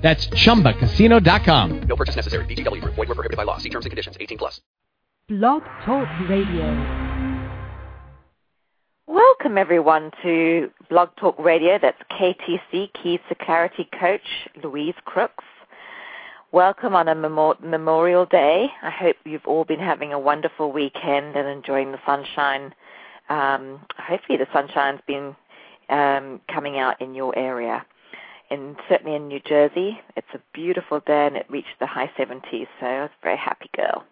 That's 0.00 0.26
chumbacasino.com. 0.28 1.80
No 1.82 1.96
purchase 1.96 2.16
necessary. 2.16 2.46
VGW 2.46 2.80
Group. 2.80 2.94
Void 2.94 3.08
were 3.08 3.14
prohibited 3.14 3.36
by 3.36 3.44
law. 3.44 3.58
See 3.58 3.68
terms 3.68 3.84
and 3.84 3.90
conditions. 3.90 4.16
18 4.18 4.38
plus. 4.38 4.60
Blog 5.28 5.62
Talk 5.84 6.08
Radio. 6.28 7.10
Welcome 9.06 9.58
everyone 9.58 10.10
to 10.22 10.70
Blog 10.88 11.10
Talk 11.16 11.38
Radio. 11.38 11.78
That's 11.80 12.00
KTC, 12.10 12.90
Keys 12.94 13.20
to 13.28 13.34
Clarity 13.34 13.88
Coach 13.98 14.48
Louise 14.62 14.94
Crooks. 15.04 15.44
Welcome 16.52 16.94
on 16.94 17.08
a 17.08 17.14
Memorial 17.14 18.26
Day. 18.26 18.68
I 18.82 18.90
hope 18.90 19.16
you've 19.24 19.46
all 19.46 19.64
been 19.64 19.78
having 19.78 20.12
a 20.12 20.18
wonderful 20.18 20.72
weekend 20.72 21.36
and 21.36 21.48
enjoying 21.48 21.92
the 21.92 22.00
sunshine. 22.04 22.74
Um, 23.28 23.86
hopefully 23.96 24.38
the 24.38 24.48
sunshine's 24.52 25.00
been 25.06 25.36
um, 25.88 26.40
coming 26.52 26.78
out 26.78 27.00
in 27.00 27.14
your 27.14 27.36
area 27.38 27.86
in 28.50 28.76
certainly 28.88 29.16
in 29.16 29.28
New 29.28 29.40
Jersey. 29.40 30.00
It's 30.16 30.28
a 30.34 30.40
beautiful 30.52 31.00
day 31.00 31.26
and 31.26 31.36
it 31.36 31.46
reached 31.48 31.78
the 31.78 31.86
high 31.86 32.10
70s, 32.18 32.68
so 32.78 32.86
I 32.86 33.02
was 33.02 33.10
a 33.10 33.22
very 33.22 33.36
happy 33.36 33.70
girl. 33.76 34.04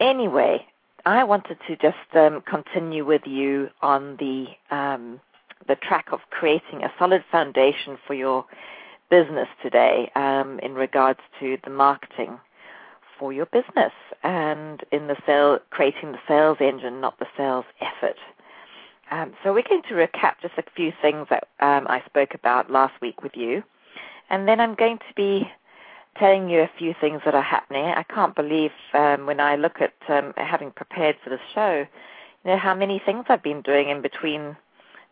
Anyway, 0.00 0.66
I 1.04 1.24
wanted 1.24 1.58
to 1.68 1.76
just 1.76 2.14
um, 2.14 2.42
continue 2.42 3.04
with 3.04 3.22
you 3.26 3.70
on 3.80 4.16
the 4.16 4.46
um, 4.74 5.20
the 5.68 5.76
track 5.76 6.06
of 6.12 6.20
creating 6.30 6.84
a 6.84 6.92
solid 6.98 7.24
foundation 7.30 7.98
for 8.06 8.14
your 8.14 8.44
business 9.10 9.48
today 9.62 10.10
um, 10.14 10.58
in 10.60 10.74
regards 10.74 11.20
to 11.40 11.58
the 11.64 11.70
marketing 11.70 12.38
for 13.18 13.32
your 13.32 13.46
business 13.46 13.92
and 14.22 14.84
in 14.92 15.06
the 15.06 15.16
sale 15.24 15.58
creating 15.70 16.12
the 16.12 16.18
sales 16.28 16.58
engine, 16.60 17.00
not 17.00 17.18
the 17.18 17.26
sales 17.36 17.64
effort. 17.80 18.16
Um, 19.10 19.32
so 19.42 19.52
we're 19.52 19.62
going 19.62 19.82
to 19.88 19.94
recap 19.94 20.34
just 20.42 20.54
a 20.58 20.64
few 20.74 20.92
things 21.00 21.26
that 21.30 21.48
um, 21.60 21.86
I 21.88 22.02
spoke 22.06 22.34
about 22.34 22.70
last 22.70 23.00
week 23.00 23.22
with 23.22 23.32
you, 23.36 23.62
and 24.30 24.48
then 24.48 24.60
I'm 24.60 24.74
going 24.74 24.98
to 24.98 25.14
be 25.14 25.48
telling 26.18 26.48
you 26.48 26.60
a 26.60 26.70
few 26.78 26.94
things 27.00 27.20
that 27.24 27.34
are 27.34 27.42
happening. 27.42 27.84
I 27.84 28.02
can't 28.02 28.34
believe 28.34 28.72
um, 28.94 29.26
when 29.26 29.40
I 29.40 29.56
look 29.56 29.80
at 29.80 29.94
um, 30.08 30.32
having 30.36 30.70
prepared 30.70 31.16
for 31.22 31.30
this 31.30 31.40
show, 31.54 31.86
you 32.44 32.50
know 32.50 32.58
how 32.58 32.74
many 32.74 33.00
things 33.04 33.26
I've 33.28 33.42
been 33.42 33.62
doing 33.62 33.90
in 33.90 34.02
between 34.02 34.56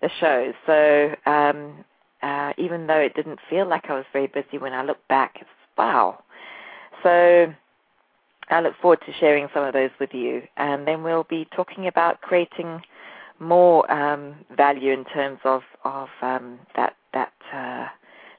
the 0.00 0.10
shows. 0.20 0.54
So 0.66 1.14
um, 1.30 1.84
uh, 2.22 2.52
even 2.58 2.86
though 2.86 2.98
it 2.98 3.14
didn't 3.14 3.38
feel 3.50 3.66
like 3.68 3.90
I 3.90 3.94
was 3.94 4.06
very 4.12 4.26
busy 4.26 4.58
when 4.58 4.72
I 4.72 4.82
look 4.82 5.06
back, 5.08 5.36
it's 5.40 5.50
wow. 5.76 6.22
So 7.02 7.52
I 8.50 8.60
look 8.60 8.74
forward 8.80 9.00
to 9.06 9.12
sharing 9.12 9.48
some 9.52 9.64
of 9.64 9.72
those 9.72 9.90
with 10.00 10.14
you, 10.14 10.42
and 10.56 10.86
then 10.86 11.02
we'll 11.02 11.24
be 11.24 11.46
talking 11.54 11.86
about 11.86 12.20
creating 12.20 12.82
more 13.38 13.90
um, 13.90 14.34
value 14.56 14.92
in 14.92 15.04
terms 15.04 15.40
of 15.44 15.62
of 15.84 16.08
um, 16.22 16.58
that 16.76 16.96
that 17.12 17.32
uh, 17.52 17.86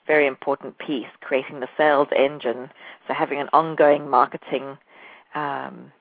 very 0.08 0.28
important 0.28 0.78
piece, 0.78 1.08
creating 1.22 1.60
the 1.60 1.68
sales 1.78 2.08
engine. 2.16 2.70
So 3.08 3.14
having 3.14 3.40
an 3.40 3.50
ongoing 3.54 4.10
marketing 4.10 4.78
um, 5.34 5.92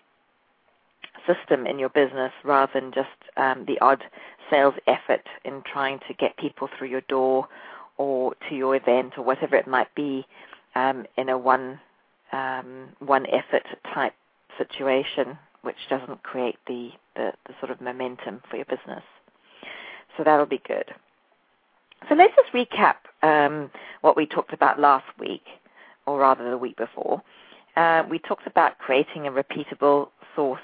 system 1.26 1.66
in 1.66 1.78
your 1.78 1.88
business 1.88 2.32
rather 2.44 2.72
than 2.74 2.92
just 2.92 3.08
um, 3.36 3.64
the 3.66 3.78
odd 3.80 4.02
sales 4.50 4.74
effort 4.86 5.26
in 5.44 5.62
trying 5.70 5.98
to 6.06 6.14
get 6.14 6.36
people 6.36 6.68
through 6.76 6.88
your 6.88 7.00
door 7.02 7.48
or 7.96 8.34
to 8.48 8.54
your 8.54 8.76
event 8.76 9.14
or 9.16 9.24
whatever 9.24 9.56
it 9.56 9.66
might 9.66 9.92
be 9.94 10.26
um, 10.74 11.06
in 11.16 11.28
a 11.28 11.38
one 11.38 11.80
um, 12.32 12.88
one 12.98 13.26
effort 13.26 13.64
type 13.94 14.12
situation 14.58 15.38
which 15.62 15.76
doesn't 15.88 16.22
create 16.22 16.56
the, 16.66 16.90
the, 17.16 17.32
the 17.46 17.54
sort 17.60 17.70
of 17.70 17.80
momentum 17.80 18.40
for 18.50 18.56
your 18.56 18.66
business. 18.66 19.02
So 20.16 20.24
that'll 20.24 20.46
be 20.46 20.62
good. 20.66 20.92
So 22.08 22.14
let's 22.14 22.34
just 22.36 22.52
recap 22.52 22.96
um, 23.22 23.70
what 24.02 24.16
we 24.16 24.26
talked 24.26 24.52
about 24.52 24.78
last 24.78 25.06
week, 25.18 25.44
or 26.06 26.20
rather 26.20 26.48
the 26.50 26.58
week 26.58 26.76
before. 26.76 27.22
Uh, 27.76 28.04
we 28.08 28.18
talked 28.18 28.46
about 28.46 28.78
creating 28.78 29.26
a 29.26 29.30
repeatable 29.30 30.08
source 30.36 30.60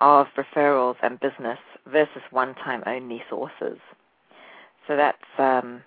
of 0.00 0.26
referrals 0.36 0.96
and 1.02 1.18
business 1.18 1.58
versus 1.86 2.22
one-time 2.30 2.82
only 2.86 3.22
sources. 3.28 3.78
So 4.86 4.96
that's 4.96 5.18
um, 5.38 5.82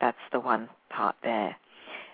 that's 0.00 0.18
the 0.32 0.40
one 0.40 0.68
part 0.90 1.16
there. 1.22 1.56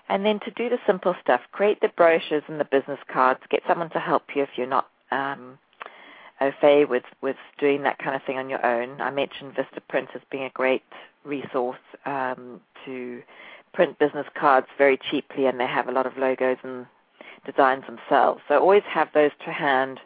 And 0.09 0.25
then 0.25 0.41
to 0.41 0.51
do 0.51 0.69
the 0.69 0.79
simple 0.87 1.15
stuff, 1.23 1.41
create 1.53 1.81
the 1.81 1.89
brochures 1.97 2.43
and 2.49 2.59
the 2.61 2.65
business 2.65 2.99
cards. 3.13 3.41
Get 3.49 3.63
someone 3.67 3.91
to 3.91 4.01
help 4.01 4.25
you 4.35 4.43
if 4.43 4.51
you're 4.57 4.67
not 4.67 4.89
um, 5.11 5.59
au 6.41 6.51
fait 6.61 6.85
with, 6.87 7.05
with 7.21 7.37
doing 7.59 7.83
that 7.83 7.99
kind 7.99 8.17
of 8.17 8.23
thing 8.23 8.39
on 8.39 8.49
your 8.49 8.65
own. 8.65 9.01
I 9.01 9.11
mentioned 9.11 9.55
Vistaprint 9.55 10.15
as 10.15 10.23
being 10.31 10.45
a 10.45 10.51
great 10.51 10.83
resource 11.25 11.79
um, 12.07 12.61
to 12.85 13.23
print 13.73 13.99
business 13.99 14.27
cards 14.35 14.67
very 14.79 14.99
cheaply, 15.11 15.47
and 15.47 15.61
they 15.61 15.67
have 15.67 15.89
a 15.89 15.93
lot 15.93 16.07
of 16.07 16.17
logos 16.17 16.57
and 16.63 16.87
designs 17.45 17.85
themselves. 17.87 18.41
So 18.49 18.59
always 18.59 18.83
have 18.89 19.09
those 19.15 19.31
to 19.45 19.53
hand. 19.53 20.01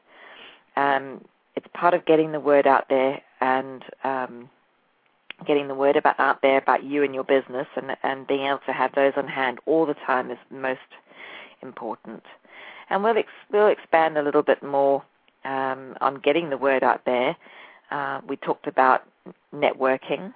Um, 0.76 1.24
it's 1.56 1.66
part 1.72 1.94
of 1.94 2.04
getting 2.04 2.32
the 2.32 2.40
word 2.40 2.66
out 2.66 2.86
there 2.88 3.20
and 3.40 3.82
um, 4.02 4.50
getting 5.46 5.68
the 5.68 5.74
word 5.74 5.96
about 5.96 6.18
out 6.18 6.42
there 6.42 6.58
about 6.58 6.84
you 6.84 7.02
and 7.04 7.14
your 7.14 7.24
business, 7.24 7.66
and 7.76 7.96
and 8.02 8.26
being 8.26 8.46
able 8.46 8.60
to 8.66 8.72
have 8.72 8.94
those 8.94 9.12
on 9.16 9.28
hand 9.28 9.58
all 9.66 9.86
the 9.86 9.94
time 9.94 10.30
is 10.30 10.38
most 10.50 10.80
important. 11.62 12.22
And 12.90 13.02
we'll 13.02 13.16
ex- 13.16 13.28
we'll 13.50 13.68
expand 13.68 14.18
a 14.18 14.22
little 14.22 14.42
bit 14.42 14.62
more 14.62 15.02
um, 15.44 15.96
on 16.00 16.16
getting 16.16 16.50
the 16.50 16.58
word 16.58 16.82
out 16.82 17.04
there. 17.04 17.36
Uh, 17.90 18.20
we 18.26 18.36
talked 18.36 18.66
about 18.66 19.02
networking 19.54 20.32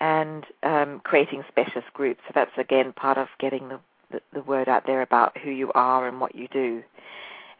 and 0.00 0.44
um, 0.62 1.00
creating 1.04 1.44
specialist 1.48 1.92
groups. 1.92 2.20
So 2.26 2.32
that's 2.34 2.56
again 2.58 2.92
part 2.92 3.18
of 3.18 3.28
getting 3.38 3.68
the, 3.68 3.80
the, 4.10 4.20
the, 4.32 4.42
word 4.42 4.68
out 4.68 4.84
there 4.86 5.02
about 5.02 5.36
who 5.38 5.50
you 5.50 5.72
are 5.72 6.06
and 6.06 6.20
what 6.20 6.34
you 6.34 6.48
do. 6.48 6.82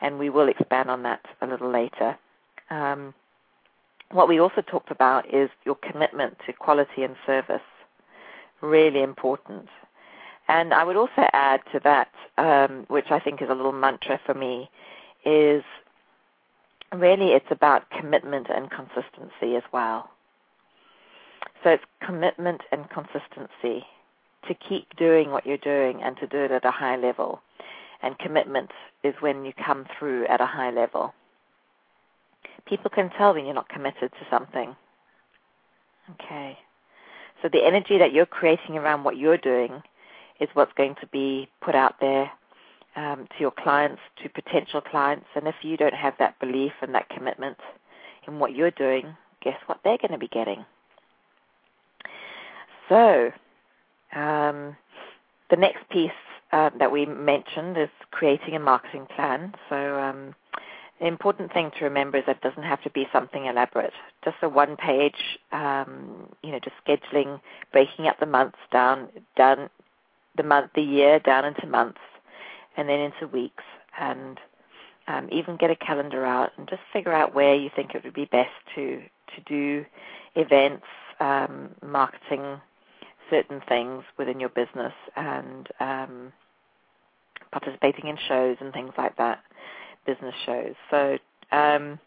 And 0.00 0.18
we 0.18 0.28
will 0.28 0.48
expand 0.48 0.90
on 0.90 1.02
that 1.04 1.24
a 1.40 1.46
little 1.46 1.70
later. 1.70 2.18
Um, 2.70 3.14
what 4.10 4.28
we 4.28 4.38
also 4.38 4.60
talked 4.60 4.90
about 4.90 5.32
is 5.34 5.50
your 5.64 5.76
commitment 5.76 6.36
to 6.46 6.52
quality 6.52 7.02
and 7.02 7.16
service. 7.26 7.62
Really 8.60 9.02
important. 9.02 9.68
And 10.48 10.72
I 10.72 10.84
would 10.84 10.96
also 10.96 11.26
add 11.32 11.60
to 11.72 11.80
that, 11.80 12.08
um, 12.38 12.84
which 12.88 13.10
I 13.10 13.18
think 13.18 13.42
is 13.42 13.48
a 13.50 13.54
little 13.54 13.72
mantra 13.72 14.20
for 14.24 14.34
me, 14.34 14.70
is 15.24 15.64
really 16.94 17.32
it's 17.32 17.50
about 17.50 17.90
commitment 17.90 18.48
and 18.48 18.70
consistency 18.70 19.56
as 19.56 19.62
well. 19.72 20.10
So 21.64 21.70
it's 21.70 21.84
commitment 22.04 22.62
and 22.70 22.88
consistency 22.90 23.84
to 24.46 24.54
keep 24.54 24.94
doing 24.96 25.30
what 25.30 25.46
you're 25.46 25.56
doing 25.56 26.02
and 26.02 26.16
to 26.18 26.26
do 26.26 26.38
it 26.38 26.50
at 26.50 26.64
a 26.64 26.70
high 26.70 26.96
level. 26.96 27.40
And 28.02 28.18
commitment 28.18 28.70
is 29.02 29.14
when 29.20 29.44
you 29.44 29.52
come 29.64 29.86
through 29.98 30.26
at 30.26 30.40
a 30.40 30.46
high 30.46 30.70
level. 30.70 31.12
People 32.66 32.90
can 32.90 33.10
tell 33.10 33.34
when 33.34 33.46
you're 33.46 33.54
not 33.54 33.68
committed 33.68 34.12
to 34.12 34.26
something. 34.30 34.76
Okay. 36.12 36.58
So 37.42 37.48
the 37.48 37.64
energy 37.64 37.98
that 37.98 38.12
you're 38.12 38.26
creating 38.26 38.76
around 38.76 39.04
what 39.04 39.16
you're 39.16 39.38
doing 39.38 39.82
is 40.40 40.48
what's 40.54 40.72
going 40.74 40.94
to 41.00 41.06
be 41.08 41.48
put 41.60 41.74
out 41.74 41.96
there 42.00 42.30
um, 42.96 43.26
to 43.28 43.40
your 43.40 43.50
clients, 43.52 44.00
to 44.22 44.28
potential 44.28 44.80
clients. 44.80 45.26
And 45.34 45.46
if 45.46 45.56
you 45.62 45.76
don't 45.76 45.94
have 45.94 46.14
that 46.18 46.38
belief 46.40 46.72
and 46.80 46.94
that 46.94 47.08
commitment 47.08 47.58
in 48.26 48.38
what 48.38 48.54
you're 48.54 48.70
doing, 48.70 49.16
guess 49.42 49.58
what 49.66 49.80
they're 49.84 49.98
going 49.98 50.12
to 50.12 50.18
be 50.18 50.28
getting? 50.28 50.64
So, 52.88 53.32
um, 54.14 54.76
the 55.50 55.56
next 55.56 55.88
piece 55.90 56.10
uh, 56.52 56.70
that 56.78 56.90
we 56.90 57.04
mentioned 57.06 57.76
is 57.76 57.88
creating 58.10 58.54
a 58.54 58.60
marketing 58.60 59.06
plan. 59.14 59.54
So, 59.68 59.98
um, 59.98 60.34
the 61.00 61.06
important 61.06 61.52
thing 61.52 61.70
to 61.78 61.84
remember 61.84 62.16
is 62.18 62.24
that 62.26 62.36
it 62.36 62.42
doesn't 62.42 62.62
have 62.62 62.82
to 62.84 62.90
be 62.90 63.06
something 63.12 63.44
elaborate. 63.44 63.92
Just 64.24 64.36
a 64.42 64.48
one-page, 64.48 65.38
um, 65.52 66.28
you 66.42 66.52
know, 66.52 66.58
just 66.58 66.76
scheduling, 66.86 67.38
breaking 67.70 68.06
up 68.06 68.18
the 68.18 68.26
months 68.26 68.56
down, 68.72 69.08
down 69.36 69.68
the 70.36 70.42
month, 70.42 70.70
the 70.74 70.82
year 70.82 71.18
down 71.18 71.44
into 71.44 71.66
months, 71.66 72.00
and 72.76 72.88
then 72.88 73.00
into 73.00 73.28
weeks 73.28 73.64
and 74.00 74.38
um, 75.08 75.28
even 75.32 75.56
get 75.56 75.70
a 75.70 75.76
calendar 75.76 76.26
out 76.26 76.52
and 76.58 76.68
just 76.68 76.82
figure 76.92 77.12
out 77.12 77.34
where 77.34 77.54
you 77.56 77.70
think 77.76 77.94
it 77.94 78.04
would 78.04 78.14
be 78.14 78.26
best 78.26 78.50
to 78.76 79.02
to 79.36 79.42
do 79.46 79.84
events, 80.36 80.86
um, 81.20 81.70
marketing, 81.84 82.60
certain 83.30 83.62
things 83.68 84.04
within 84.18 84.40
your 84.40 84.50
business, 84.50 84.94
and 85.16 85.68
um, 85.80 86.32
participating 87.52 88.08
in 88.08 88.18
shows 88.28 88.56
and 88.60 88.72
things 88.72 88.92
like 88.98 89.16
that. 89.18 89.40
business 90.06 90.34
shows. 90.46 90.74
So 90.90 91.18
um, 91.52 91.98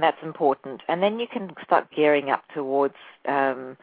that's 0.00 0.18
important. 0.22 0.82
And 0.88 1.02
then 1.02 1.18
you 1.18 1.26
can 1.32 1.52
start 1.64 1.88
gearing 1.94 2.30
up 2.30 2.44
towards 2.54 2.94
um, 3.28 3.76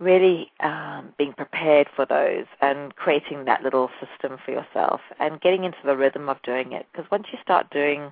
really 0.00 0.50
um, 0.60 1.12
being 1.18 1.34
prepared 1.34 1.86
for 1.94 2.06
those 2.06 2.46
and 2.60 2.96
creating 2.96 3.44
that 3.44 3.62
little 3.62 3.90
system 4.00 4.38
for 4.44 4.50
yourself 4.50 5.00
and 5.20 5.40
getting 5.40 5.64
into 5.64 5.78
the 5.84 5.96
rhythm 5.96 6.28
of 6.28 6.42
doing 6.42 6.72
it. 6.72 6.86
Because 6.90 7.10
once 7.10 7.26
you 7.32 7.38
start 7.42 7.70
doing 7.70 8.10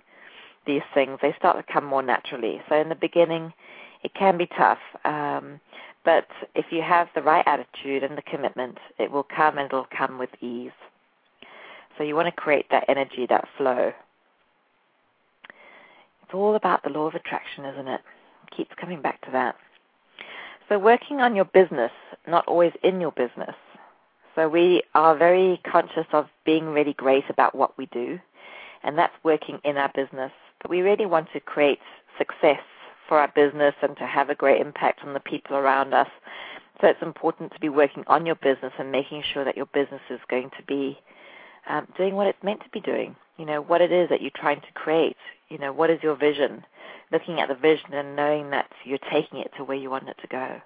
these 0.67 0.82
things, 0.93 1.19
they 1.23 1.35
start 1.38 1.56
to 1.56 1.73
come 1.73 1.85
more 1.85 2.02
naturally. 2.02 2.61
So 2.69 2.76
in 2.76 2.90
the 2.90 2.94
beginning, 2.94 3.55
it 4.02 4.12
can 4.14 4.37
be 4.37 4.46
tough. 4.46 4.79
Um, 5.05 5.61
but 6.05 6.29
if 6.55 6.67
you 6.70 6.82
have 6.82 7.08
the 7.14 7.23
right 7.23 7.44
attitude 7.46 8.05
and 8.05 8.17
the 8.17 8.23
commitment, 8.23 8.79
it 8.99 9.11
will 9.11 9.26
come 9.35 9.58
and 9.58 9.67
it'll 9.67 9.88
come 9.96 10.19
with 10.19 10.31
ease. 10.43 10.70
So 11.96 12.05
you 12.05 12.14
want 12.14 12.26
to 12.26 12.40
create 12.40 12.67
that 12.70 12.85
energy, 12.88 13.26
that 13.29 13.49
flow. 13.56 13.93
It's 16.23 16.35
all 16.35 16.55
about 16.55 16.82
the 16.85 16.90
law 16.90 17.06
of 17.06 17.14
attraction, 17.14 17.64
isn't 17.64 17.88
it? 17.88 18.00
Keeps 18.55 18.70
coming 18.79 19.00
back 19.00 19.20
to 19.23 19.31
that. 19.32 19.56
So 20.69 20.79
working 20.79 21.20
on 21.20 21.35
your 21.35 21.47
business, 21.47 21.93
not 22.26 22.47
always 22.47 22.73
in 22.82 23.00
your 23.00 23.12
business. 23.12 23.55
So 24.35 24.49
we 24.49 24.82
are 24.94 25.17
very 25.17 25.61
conscious 25.70 26.06
of 26.12 26.26
being 26.44 26.67
really 26.67 26.93
great 26.93 27.25
about 27.31 27.55
what 27.55 27.76
we 27.79 27.87
do, 27.87 28.20
and 28.82 28.97
that's 28.97 29.15
working 29.25 29.59
in 29.65 29.76
our 29.76 29.91
business. 29.94 30.31
But 30.61 30.70
we 30.70 30.81
really 30.81 31.06
want 31.06 31.29
to 31.32 31.41
create 31.41 31.81
success 32.19 32.61
for 33.09 33.19
our 33.19 33.32
business 33.35 33.75
and 33.82 33.97
to 33.97 34.06
have 34.06 34.29
a 34.29 34.35
great 34.35 34.61
impact 34.61 35.00
on 35.05 35.15
the 35.15 35.20
people 35.20 35.56
around 35.56 35.94
us. 35.94 36.09
So 36.81 36.87
it's 36.87 37.03
important 37.03 37.53
to 37.53 37.61
be 37.61 37.71
working 37.71 38.05
on 38.06 38.26
your 38.26 38.37
business 38.37 38.73
and 38.79 38.93
making 38.93 39.25
sure 39.32 39.44
that 39.44 39.56
your 39.56 39.67
business 39.67 40.03
is 40.11 40.21
going 40.29 40.50
to 40.56 40.62
be 40.67 40.99
um, 41.69 41.87
doing 41.97 42.15
what 42.15 42.26
it's 42.26 42.43
meant 42.43 42.62
to 42.62 42.70
be 42.70 42.81
doing. 42.81 43.17
You 43.37 43.47
know, 43.47 43.61
what 43.61 43.81
it 43.81 43.93
is 43.93 44.09
that 44.09 44.20
you're 44.20 44.31
trying 44.35 44.61
to 44.61 44.73
create. 44.75 45.17
You 45.49 45.59
know, 45.59 45.73
what 45.73 45.91
is 45.91 46.03
your 46.03 46.17
vision? 46.17 46.65
Looking 47.12 47.41
at 47.41 47.49
the 47.49 47.55
vision 47.55 47.94
and 47.94 48.17
knowing 48.17 48.50
that 48.50 48.70
you're 48.85 48.99
taking 49.11 49.38
it 49.41 49.53
to 49.56 49.65
where 49.65 49.76
you 49.76 49.91
want 49.91 50.09
it 50.09 50.17
to 50.20 50.26
go. 50.26 50.61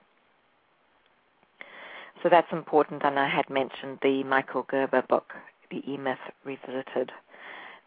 So 2.22 2.28
that's 2.28 2.52
important, 2.52 3.02
and 3.04 3.18
I 3.18 3.28
had 3.28 3.50
mentioned 3.50 3.98
the 4.00 4.22
Michael 4.22 4.62
Gerber 4.62 5.02
book, 5.02 5.34
The 5.70 5.82
E-Myth 5.90 6.18
Revisited. 6.44 7.10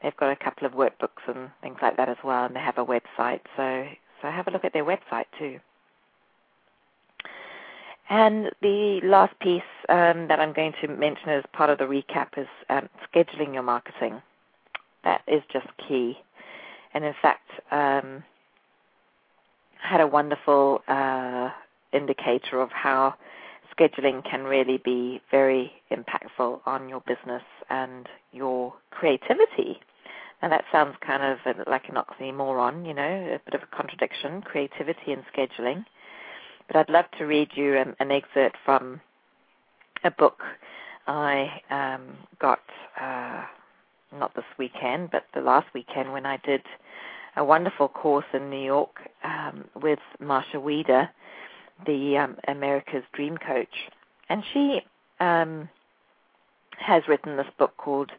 They've 0.04 0.18
got 0.18 0.32
a 0.32 0.36
couple 0.36 0.68
of 0.68 0.74
workbooks 0.74 1.28
and 1.28 1.50
things 1.62 1.78
like 1.82 1.96
that 1.98 2.10
as 2.10 2.18
well, 2.24 2.46
and 2.46 2.56
they 2.56 2.60
have 2.60 2.78
a 2.78 2.86
website. 2.86 3.40
So, 3.56 3.88
so 4.22 4.30
have 4.30 4.48
a 4.48 4.52
look 4.52 4.66
at 4.66 4.74
their 4.74 4.84
website 4.86 5.26
too. 5.40 5.60
And 8.10 8.52
the 8.62 9.00
last 9.04 9.38
piece 9.40 9.64
um, 9.90 10.28
that 10.28 10.40
I'm 10.40 10.54
going 10.54 10.74
to 10.82 10.88
mention 10.88 11.30
as 11.30 11.44
part 11.54 11.70
of 11.70 11.80
the 11.80 11.86
recap 11.86 12.38
is 12.38 12.48
um, 12.70 12.88
scheduling 13.12 13.54
your 13.54 13.64
marketing. 13.64 14.22
That 15.04 15.22
is 15.28 15.42
just 15.52 15.68
key. 15.88 16.18
And 16.94 17.04
in 17.04 17.14
fact, 17.22 17.50
um, 17.72 18.24
had 19.82 20.02
a 20.02 20.08
wonderful 20.08 20.82
uh, 20.88 21.50
indicator 21.94 22.62
of 22.62 22.72
how 22.72 23.16
scheduling 23.78 24.24
can 24.30 24.44
really 24.44 24.78
be 24.78 25.22
very 25.32 25.72
impactful 25.92 26.60
on 26.66 26.90
your 26.90 27.02
business 27.02 27.44
and 27.70 28.08
your 28.32 28.74
creativity. 28.92 29.80
And 30.42 30.52
that 30.52 30.64
sounds 30.72 30.96
kind 31.06 31.24
of 31.24 31.68
like 31.68 31.90
an 31.90 31.96
oxymoron, 31.96 32.86
you 32.88 32.94
know, 32.94 33.04
a 33.04 33.40
bit 33.46 33.56
of 33.56 33.62
a 33.64 33.76
contradiction, 33.76 34.42
creativity 34.42 35.12
and 35.12 35.24
scheduling. 35.36 35.86
But 36.68 36.78
I'd 36.78 36.90
love 36.90 37.06
to 37.18 37.26
read 37.26 37.50
you 37.56 37.78
an, 37.78 37.96
an 38.00 38.12
excerpt 38.12 38.58
from 38.66 39.02
a 40.04 40.12
book 40.12 40.42
I 41.08 41.62
um, 41.70 42.18
got 42.40 42.62
uh, 43.00 43.44
not 44.18 44.34
this 44.36 44.46
weekend, 44.58 45.12
but 45.12 45.26
the 45.34 45.42
last 45.42 45.68
weekend 45.74 46.12
when 46.12 46.26
I 46.26 46.38
did 46.38 46.62
a 47.36 47.44
wonderful 47.44 47.88
course 47.88 48.26
in 48.34 48.50
New 48.50 48.64
York 48.64 48.96
um, 49.24 49.66
with 49.82 50.00
Marcia 50.20 50.60
Wieder, 50.60 51.10
the 51.86 52.18
um, 52.18 52.38
America's 52.48 53.04
Dream 53.14 53.38
Coach, 53.38 53.90
and 54.30 54.44
she 54.54 54.82
um, 55.20 55.70
has 56.78 57.04
written 57.08 57.38
this 57.38 57.48
book 57.60 57.76
called 57.78 58.12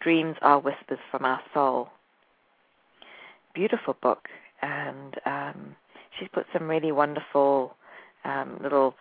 Dreams 0.00 0.36
Are 0.42 0.60
Whispers 0.60 0.98
from 1.10 1.24
Our 1.24 1.40
Soul. 1.54 1.88
Beautiful 3.54 3.96
book, 4.02 4.28
and 4.60 5.14
um, 5.24 5.76
she's 6.18 6.28
put 6.32 6.46
some 6.52 6.68
really 6.68 6.92
wonderful 6.92 7.74
um, 8.24 8.58
little 8.62 8.94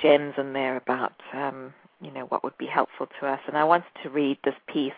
gems 0.00 0.34
in 0.38 0.52
there 0.52 0.76
about 0.76 1.12
um, 1.32 1.72
you 2.00 2.10
know 2.10 2.26
what 2.26 2.44
would 2.44 2.58
be 2.58 2.66
helpful 2.66 3.06
to 3.20 3.26
us. 3.26 3.40
And 3.46 3.56
I 3.56 3.64
wanted 3.64 3.86
to 4.02 4.10
read 4.10 4.38
this 4.44 4.54
piece 4.72 4.92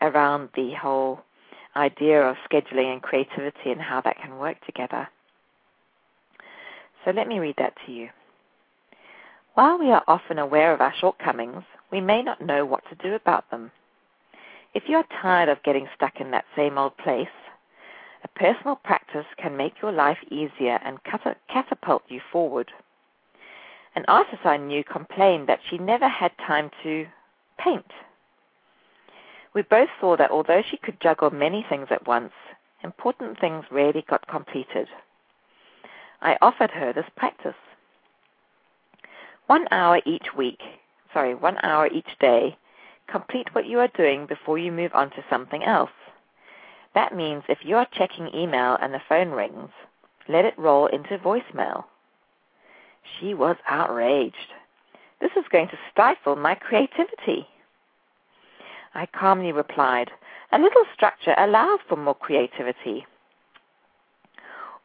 around 0.00 0.50
the 0.54 0.72
whole 0.74 1.20
idea 1.74 2.22
of 2.22 2.36
scheduling 2.50 2.92
and 2.92 3.02
creativity 3.02 3.70
and 3.70 3.80
how 3.80 4.00
that 4.02 4.20
can 4.20 4.38
work 4.38 4.64
together. 4.64 5.08
So 7.04 7.10
let 7.12 7.28
me 7.28 7.38
read 7.38 7.56
that 7.58 7.74
to 7.86 7.92
you. 7.92 8.08
While 9.54 9.78
we 9.78 9.90
are 9.90 10.04
often 10.06 10.38
aware 10.38 10.74
of 10.74 10.80
our 10.80 10.92
shortcomings, 11.00 11.62
we 11.90 12.00
may 12.00 12.22
not 12.22 12.40
know 12.40 12.66
what 12.66 12.82
to 12.90 13.08
do 13.08 13.14
about 13.14 13.50
them. 13.50 13.70
If 14.74 14.84
you 14.88 14.96
are 14.96 15.06
tired 15.22 15.48
of 15.48 15.62
getting 15.62 15.88
stuck 15.94 16.20
in 16.20 16.30
that 16.32 16.44
same 16.54 16.76
old 16.76 16.96
place, 16.98 17.28
a 18.26 18.38
personal 18.38 18.74
practice 18.74 19.26
can 19.36 19.56
make 19.56 19.74
your 19.80 19.92
life 19.92 20.18
easier 20.30 20.80
and 20.84 20.98
catapult 21.48 22.02
you 22.08 22.20
forward. 22.32 22.72
An 23.94 24.04
artist 24.08 24.44
I 24.44 24.56
knew 24.56 24.82
complained 24.82 25.48
that 25.48 25.60
she 25.70 25.78
never 25.78 26.08
had 26.08 26.32
time 26.44 26.70
to 26.82 27.06
paint. 27.56 27.86
We 29.54 29.62
both 29.62 29.88
saw 30.00 30.16
that 30.16 30.32
although 30.32 30.62
she 30.68 30.76
could 30.76 31.00
juggle 31.00 31.30
many 31.30 31.64
things 31.68 31.86
at 31.90 32.06
once, 32.08 32.32
important 32.82 33.38
things 33.38 33.64
rarely 33.70 34.04
got 34.08 34.26
completed. 34.26 34.88
I 36.20 36.36
offered 36.42 36.72
her 36.72 36.92
this 36.92 37.06
practice. 37.16 37.54
One 39.46 39.68
hour 39.70 40.00
each 40.04 40.34
week, 40.36 40.60
sorry, 41.14 41.36
one 41.36 41.58
hour 41.62 41.86
each 41.86 42.18
day, 42.18 42.58
complete 43.06 43.54
what 43.54 43.66
you 43.66 43.78
are 43.78 43.88
doing 43.96 44.26
before 44.26 44.58
you 44.58 44.72
move 44.72 44.90
on 44.94 45.10
to 45.10 45.24
something 45.30 45.62
else. 45.62 45.90
That 46.96 47.14
means 47.14 47.42
if 47.46 47.58
you 47.62 47.76
are 47.76 47.86
checking 47.92 48.34
email 48.34 48.78
and 48.80 48.94
the 48.94 49.02
phone 49.06 49.32
rings, 49.32 49.68
let 50.28 50.46
it 50.46 50.58
roll 50.58 50.86
into 50.86 51.18
voicemail. 51.18 51.84
She 53.20 53.34
was 53.34 53.56
outraged. 53.68 54.54
This 55.20 55.32
is 55.36 55.44
going 55.52 55.68
to 55.68 55.78
stifle 55.92 56.36
my 56.36 56.54
creativity. 56.54 57.46
I 58.94 59.04
calmly 59.04 59.52
replied, 59.52 60.10
A 60.52 60.58
little 60.58 60.84
structure 60.94 61.34
allows 61.36 61.80
for 61.86 61.96
more 61.96 62.14
creativity. 62.14 63.04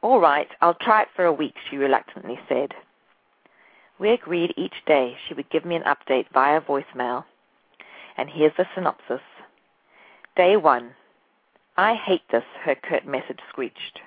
All 0.01 0.19
right, 0.19 0.49
I'll 0.59 0.73
try 0.73 1.03
it 1.03 1.07
for 1.15 1.23
a 1.23 1.31
week, 1.31 1.55
she 1.69 1.77
reluctantly 1.77 2.37
said. 2.49 2.73
We 3.99 4.09
agreed 4.09 4.53
each 4.57 4.83
day 4.85 5.15
she 5.25 5.33
would 5.33 5.49
give 5.49 5.63
me 5.63 5.77
an 5.77 5.83
update 5.83 6.25
via 6.33 6.59
voicemail. 6.59 7.23
And 8.17 8.29
here's 8.29 8.57
the 8.57 8.67
synopsis. 8.75 9.21
Day 10.35 10.57
one. 10.57 10.91
I 11.81 11.95
hate 11.95 12.21
this, 12.31 12.43
her 12.63 12.75
curt 12.75 13.07
message 13.07 13.39
screeched. 13.49 14.01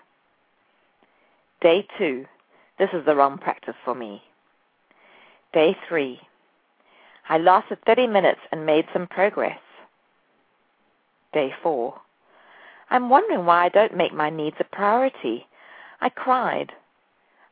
Day 1.60 1.84
two. 1.98 2.24
This 2.78 2.90
is 2.92 3.04
the 3.04 3.16
wrong 3.16 3.36
practice 3.36 3.74
for 3.84 3.96
me. 3.96 4.22
Day 5.52 5.76
three. 5.88 6.20
I 7.28 7.38
lasted 7.38 7.78
30 7.84 8.06
minutes 8.06 8.38
and 8.52 8.64
made 8.64 8.84
some 8.92 9.08
progress. 9.08 9.58
Day 11.32 11.52
four. 11.64 12.00
I'm 12.90 13.10
wondering 13.10 13.44
why 13.44 13.64
I 13.64 13.70
don't 13.70 13.96
make 13.96 14.14
my 14.14 14.30
needs 14.30 14.56
a 14.60 14.64
priority. 14.64 15.48
I 16.00 16.10
cried. 16.10 16.70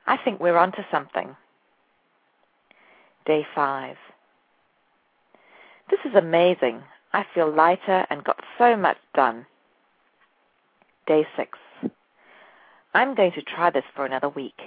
I 0.07 0.19
think 0.19 0.38
we're 0.38 0.57
onto 0.57 0.83
something. 0.88 1.35
Day 3.26 3.45
five. 3.57 3.97
This 5.91 5.99
is 6.05 6.14
amazing. 6.14 6.85
I 7.12 7.26
feel 7.35 7.52
lighter 7.52 8.07
and 8.09 8.23
got 8.23 8.38
so 8.57 8.76
much 8.76 8.99
done. 9.17 9.47
Day 11.06 11.26
six. 11.37 11.59
I'm 12.94 13.14
going 13.14 13.32
to 13.32 13.42
try 13.42 13.71
this 13.71 13.85
for 13.94 14.04
another 14.04 14.28
week. 14.28 14.61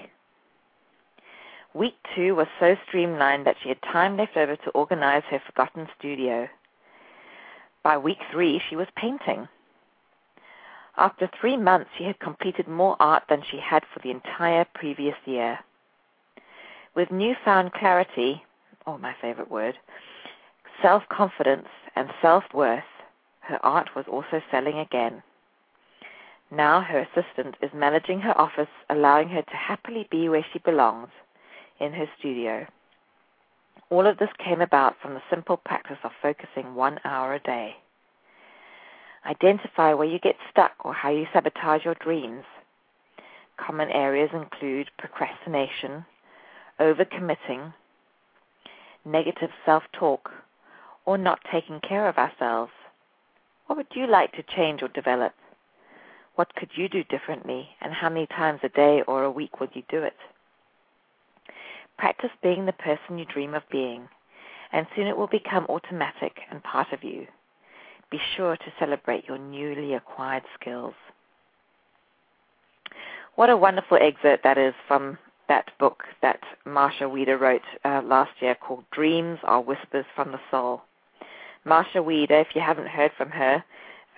Week 1.73 1.95
two 2.15 2.35
was 2.35 2.47
so 2.59 2.75
streamlined 2.87 3.45
that 3.45 3.57
she 3.61 3.69
had 3.69 3.81
time 3.81 4.17
left 4.17 4.35
over 4.35 4.55
to 4.55 4.69
organize 4.71 5.23
her 5.29 5.41
forgotten 5.45 5.87
studio. 5.97 6.47
By 7.83 7.97
week 7.97 8.17
three, 8.31 8.61
she 8.69 8.75
was 8.75 8.87
painting. 8.95 9.47
After 10.97 11.29
three 11.39 11.57
months, 11.57 11.89
she 11.97 12.05
had 12.05 12.19
completed 12.19 12.67
more 12.67 12.95
art 12.99 13.23
than 13.29 13.43
she 13.43 13.59
had 13.59 13.83
for 13.93 13.99
the 13.99 14.11
entire 14.11 14.65
previous 14.73 15.17
year. 15.25 15.59
With 16.95 17.11
newfound 17.11 17.73
clarity, 17.73 18.43
oh, 18.87 18.97
my 18.97 19.13
favorite 19.21 19.51
word, 19.51 19.77
self 20.81 21.03
confidence, 21.09 21.67
and 21.95 22.09
self 22.21 22.45
worth, 22.53 22.83
her 23.41 23.59
art 23.63 23.89
was 23.95 24.05
also 24.07 24.41
selling 24.49 24.79
again. 24.79 25.21
Now 26.51 26.81
her 26.81 26.99
assistant 26.99 27.55
is 27.61 27.71
managing 27.73 28.21
her 28.21 28.39
office, 28.39 28.69
allowing 28.89 29.29
her 29.29 29.41
to 29.41 29.55
happily 29.55 30.07
be 30.09 30.29
where 30.29 30.45
she 30.53 30.59
belongs, 30.59 31.09
in 31.79 31.93
her 31.93 32.07
studio. 32.17 32.67
All 33.89 34.07
of 34.07 34.17
this 34.17 34.29
came 34.37 34.61
about 34.61 34.95
from 35.01 35.13
the 35.13 35.21
simple 35.29 35.57
practice 35.57 35.97
of 36.03 36.11
focusing 36.21 36.75
one 36.75 36.99
hour 37.03 37.33
a 37.33 37.39
day. 37.39 37.75
Identify 39.25 39.93
where 39.93 40.07
you 40.07 40.19
get 40.19 40.35
stuck 40.51 40.73
or 40.83 40.93
how 40.93 41.09
you 41.09 41.25
sabotage 41.33 41.83
your 41.83 41.95
dreams. 41.95 42.43
Common 43.57 43.89
areas 43.89 44.29
include 44.33 44.91
procrastination, 44.97 46.05
overcommitting, 46.79 47.73
negative 49.03 49.51
self 49.65 49.83
talk, 49.93 50.31
or 51.05 51.17
not 51.17 51.39
taking 51.51 51.79
care 51.79 52.07
of 52.07 52.17
ourselves. 52.17 52.71
What 53.67 53.77
would 53.77 53.87
you 53.95 54.07
like 54.07 54.33
to 54.33 54.43
change 54.43 54.83
or 54.83 54.89
develop? 54.89 55.33
What 56.35 56.53
could 56.55 56.69
you 56.75 56.89
do 56.89 57.03
differently, 57.05 57.69
and 57.81 57.93
how 57.93 58.09
many 58.09 58.27
times 58.27 58.59
a 58.63 58.69
day 58.69 59.01
or 59.07 59.23
a 59.23 59.31
week 59.31 59.59
would 59.59 59.69
you 59.73 59.83
do 59.89 60.03
it? 60.03 60.17
Practice 61.97 62.31
being 62.43 62.65
the 62.65 62.73
person 62.73 63.17
you 63.17 63.25
dream 63.25 63.53
of 63.53 63.63
being, 63.71 64.09
and 64.73 64.85
soon 64.95 65.07
it 65.07 65.15
will 65.15 65.27
become 65.27 65.65
automatic 65.69 66.39
and 66.51 66.61
part 66.61 66.91
of 66.91 67.03
you. 67.03 67.27
Be 68.11 68.19
sure 68.35 68.57
to 68.57 68.73
celebrate 68.77 69.27
your 69.27 69.37
newly 69.37 69.93
acquired 69.93 70.43
skills. 70.59 70.93
What 73.35 73.49
a 73.49 73.57
wonderful 73.57 73.97
excerpt 73.99 74.43
that 74.43 74.57
is 74.57 74.73
from 74.87 75.17
that 75.47 75.71
book 75.79 76.03
that 76.21 76.39
Marcia 76.65 77.07
Wieder 77.07 77.37
wrote 77.37 77.61
uh, 77.83 78.01
last 78.03 78.31
year 78.41 78.55
called 78.55 78.83
Dreams 78.91 79.39
Are 79.43 79.61
Whispers 79.61 80.05
from 80.15 80.31
the 80.31 80.39
Soul. 80.51 80.81
Marcia 81.63 82.01
Wieder, 82.01 82.39
if 82.39 82.47
you 82.55 82.61
haven't 82.61 82.87
heard 82.87 83.11
from 83.17 83.29
her, 83.29 83.63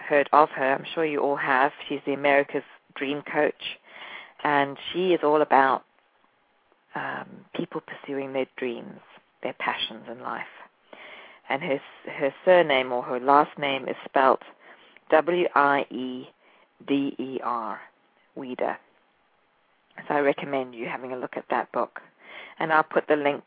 heard 0.07 0.29
of 0.33 0.49
her, 0.49 0.73
I'm 0.73 0.85
sure 0.93 1.05
you 1.05 1.19
all 1.19 1.35
have. 1.35 1.71
She's 1.87 1.99
the 2.05 2.13
America's 2.13 2.63
Dream 2.95 3.21
Coach, 3.21 3.77
and 4.43 4.77
she 4.91 5.13
is 5.13 5.19
all 5.23 5.41
about 5.41 5.83
um, 6.95 7.45
people 7.55 7.81
pursuing 7.81 8.33
their 8.33 8.47
dreams, 8.57 8.99
their 9.43 9.53
passions 9.53 10.05
in 10.11 10.21
life. 10.21 10.45
And 11.49 11.61
her 11.61 11.79
her 12.11 12.33
surname 12.43 12.91
or 12.91 13.03
her 13.03 13.19
last 13.19 13.57
name 13.57 13.87
is 13.87 13.95
spelt 14.05 14.41
W 15.11 15.47
I 15.55 15.85
E 15.91 16.27
D 16.87 17.15
E 17.17 17.39
R, 17.43 17.79
Wieder. 18.35 18.77
So 20.07 20.13
I 20.13 20.19
recommend 20.19 20.75
you 20.75 20.85
having 20.85 21.13
a 21.13 21.17
look 21.17 21.37
at 21.37 21.45
that 21.49 21.71
book. 21.71 22.01
And 22.59 22.71
I'll 22.71 22.83
put 22.83 23.07
the 23.07 23.15
link 23.15 23.43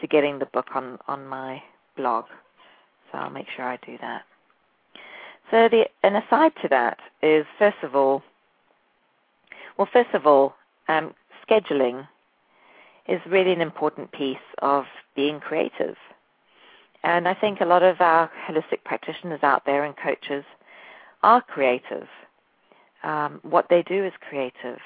to 0.00 0.06
getting 0.06 0.38
the 0.38 0.46
book 0.46 0.66
on, 0.74 0.98
on 1.06 1.26
my 1.26 1.62
blog. 1.96 2.24
So 3.10 3.18
I'll 3.18 3.30
make 3.30 3.46
sure 3.54 3.64
I 3.64 3.78
do 3.86 3.96
that. 4.00 4.22
So 5.52 5.68
an 6.02 6.16
aside 6.16 6.52
to 6.62 6.68
that 6.68 6.98
is 7.22 7.44
first 7.58 7.76
of 7.82 7.94
all 7.94 8.22
well 9.76 9.88
first 9.92 10.14
of 10.14 10.26
all, 10.26 10.54
um, 10.88 11.14
scheduling 11.46 12.08
is 13.08 13.20
really 13.26 13.52
an 13.52 13.60
important 13.60 14.12
piece 14.12 14.36
of 14.62 14.84
being 15.14 15.40
creative. 15.40 15.96
And 17.04 17.28
I 17.28 17.34
think 17.34 17.60
a 17.60 17.66
lot 17.66 17.82
of 17.82 18.00
our 18.00 18.30
holistic 18.48 18.84
practitioners 18.84 19.40
out 19.42 19.66
there 19.66 19.84
and 19.84 19.94
coaches 19.96 20.44
are 21.22 21.42
creative. 21.42 22.08
Um, 23.02 23.40
what 23.42 23.66
they 23.68 23.82
do 23.82 24.04
is 24.04 24.12
creative 24.26 24.78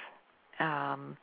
um, 0.58 1.16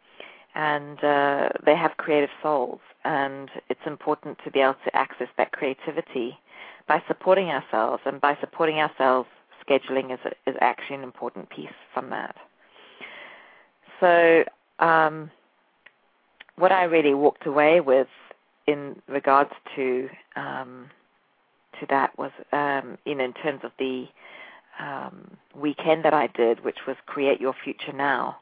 and 0.55 1.03
uh, 1.03 1.49
they 1.65 1.75
have 1.75 1.97
creative 1.97 2.29
souls. 2.41 2.79
And 3.03 3.49
it's 3.69 3.81
important 3.85 4.37
to 4.45 4.51
be 4.51 4.61
able 4.61 4.77
to 4.85 4.95
access 4.95 5.27
that 5.37 5.51
creativity 5.51 6.37
by 6.87 7.01
supporting 7.07 7.49
ourselves, 7.49 8.01
and 8.05 8.19
by 8.19 8.37
supporting 8.39 8.77
ourselves, 8.77 9.29
scheduling 9.67 10.13
is, 10.13 10.19
is 10.45 10.55
actually 10.61 10.97
an 10.97 11.03
important 11.03 11.49
piece 11.49 11.69
from 11.93 12.09
that. 12.09 12.35
So, 13.99 14.43
um, 14.79 15.31
what 16.57 16.71
I 16.71 16.83
really 16.83 17.13
walked 17.13 17.45
away 17.45 17.79
with 17.79 18.07
in 18.67 19.01
regards 19.07 19.51
to 19.75 20.09
um, 20.35 20.89
to 21.79 21.85
that 21.89 22.17
was, 22.17 22.31
um, 22.51 22.97
in 23.05 23.19
in 23.19 23.33
terms 23.33 23.61
of 23.63 23.71
the 23.79 24.05
um, 24.79 25.37
weekend 25.55 26.05
that 26.05 26.13
I 26.13 26.27
did, 26.27 26.63
which 26.63 26.79
was 26.87 26.95
Create 27.05 27.39
Your 27.39 27.55
Future 27.63 27.93
Now 27.93 28.37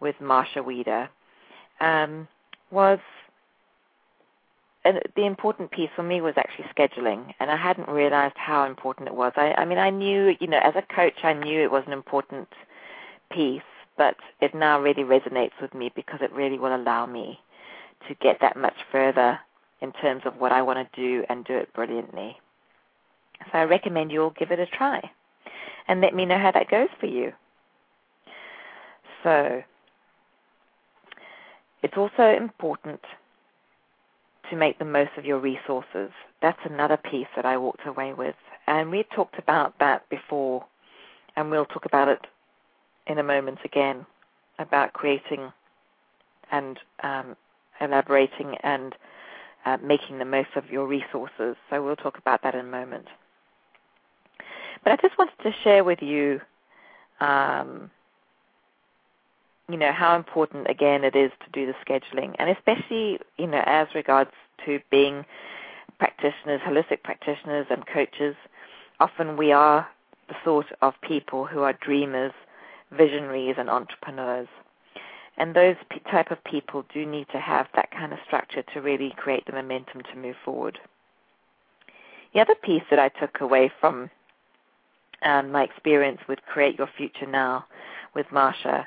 with 0.00 0.20
Marcia 0.20 0.62
Wieder 0.62 1.08
um, 1.80 2.28
was 2.70 2.98
and 4.84 5.00
the 5.14 5.26
important 5.26 5.70
piece 5.70 5.90
for 5.94 6.02
me 6.02 6.20
was 6.20 6.34
actually 6.36 6.66
scheduling, 6.76 7.32
and 7.38 7.50
I 7.50 7.56
hadn't 7.56 7.88
realized 7.88 8.36
how 8.36 8.64
important 8.64 9.08
it 9.08 9.14
was. 9.14 9.32
I, 9.36 9.52
I 9.56 9.64
mean, 9.64 9.78
I 9.78 9.90
knew, 9.90 10.34
you 10.40 10.48
know, 10.48 10.58
as 10.62 10.74
a 10.74 10.94
coach, 10.94 11.22
I 11.22 11.32
knew 11.32 11.60
it 11.60 11.70
was 11.70 11.84
an 11.86 11.92
important 11.92 12.48
piece, 13.30 13.62
but 13.96 14.16
it 14.40 14.54
now 14.54 14.80
really 14.80 15.04
resonates 15.04 15.60
with 15.60 15.72
me 15.74 15.92
because 15.94 16.20
it 16.20 16.32
really 16.32 16.58
will 16.58 16.74
allow 16.74 17.06
me 17.06 17.38
to 18.08 18.14
get 18.14 18.38
that 18.40 18.56
much 18.56 18.76
further 18.90 19.38
in 19.80 19.92
terms 19.92 20.22
of 20.24 20.36
what 20.38 20.52
I 20.52 20.62
want 20.62 20.78
to 20.92 21.00
do 21.00 21.24
and 21.28 21.44
do 21.44 21.54
it 21.54 21.72
brilliantly. 21.74 22.36
So 23.52 23.58
I 23.58 23.64
recommend 23.64 24.10
you 24.10 24.22
all 24.22 24.30
give 24.30 24.50
it 24.50 24.58
a 24.58 24.66
try 24.66 25.00
and 25.88 26.00
let 26.00 26.14
me 26.14 26.24
know 26.24 26.38
how 26.38 26.52
that 26.52 26.70
goes 26.70 26.88
for 26.98 27.06
you. 27.06 27.32
So, 29.22 29.62
it's 31.82 31.96
also 31.96 32.34
important 32.36 33.00
to 34.52 34.58
make 34.58 34.78
the 34.78 34.84
most 34.84 35.12
of 35.16 35.24
your 35.24 35.38
resources. 35.38 36.10
That's 36.42 36.58
another 36.64 36.98
piece 36.98 37.26
that 37.36 37.46
I 37.46 37.56
walked 37.56 37.86
away 37.86 38.12
with. 38.12 38.34
And 38.66 38.90
we 38.90 39.02
talked 39.04 39.38
about 39.38 39.78
that 39.80 40.06
before, 40.10 40.66
and 41.34 41.50
we'll 41.50 41.64
talk 41.64 41.86
about 41.86 42.08
it 42.08 42.26
in 43.06 43.18
a 43.18 43.22
moment 43.22 43.60
again 43.64 44.04
about 44.58 44.92
creating 44.92 45.50
and 46.50 46.78
um, 47.02 47.34
elaborating 47.80 48.56
and 48.62 48.94
uh, 49.64 49.78
making 49.82 50.18
the 50.18 50.26
most 50.26 50.50
of 50.54 50.70
your 50.70 50.86
resources. 50.86 51.56
So 51.70 51.82
we'll 51.82 51.96
talk 51.96 52.18
about 52.18 52.42
that 52.42 52.54
in 52.54 52.60
a 52.60 52.64
moment. 52.70 53.06
But 54.84 54.92
I 54.92 54.96
just 54.96 55.16
wanted 55.16 55.38
to 55.44 55.52
share 55.64 55.82
with 55.82 56.02
you 56.02 56.42
um, 57.20 57.90
you 59.68 59.76
know 59.76 59.92
how 59.92 60.16
important 60.16 60.68
again 60.68 61.04
it 61.04 61.16
is 61.16 61.30
to 61.40 61.50
do 61.52 61.66
the 61.66 61.74
scheduling, 61.84 62.34
and 62.38 62.50
especially 62.50 63.18
you 63.38 63.46
know 63.46 63.62
as 63.66 63.88
regards 63.94 64.30
to 64.66 64.80
being 64.90 65.24
practitioners, 65.98 66.60
holistic 66.66 67.02
practitioners, 67.02 67.66
and 67.70 67.86
coaches. 67.86 68.34
Often 69.00 69.36
we 69.36 69.52
are 69.52 69.86
the 70.28 70.34
sort 70.44 70.66
of 70.80 70.94
people 71.02 71.46
who 71.46 71.60
are 71.62 71.72
dreamers, 71.74 72.32
visionaries, 72.90 73.56
and 73.58 73.68
entrepreneurs. 73.68 74.48
And 75.36 75.54
those 75.54 75.76
type 76.10 76.30
of 76.30 76.42
people 76.44 76.84
do 76.92 77.06
need 77.06 77.26
to 77.32 77.38
have 77.38 77.66
that 77.74 77.90
kind 77.90 78.12
of 78.12 78.18
structure 78.26 78.62
to 78.74 78.80
really 78.80 79.14
create 79.16 79.46
the 79.46 79.52
momentum 79.52 80.02
to 80.12 80.18
move 80.18 80.36
forward. 80.44 80.78
The 82.34 82.40
other 82.40 82.54
piece 82.54 82.82
that 82.90 82.98
I 82.98 83.08
took 83.08 83.40
away 83.40 83.70
from 83.80 84.10
um, 85.22 85.50
my 85.52 85.62
experience 85.62 86.20
with 86.28 86.38
Create 86.46 86.78
Your 86.78 86.88
Future 86.96 87.26
Now 87.26 87.64
with 88.14 88.26
Marcia 88.32 88.86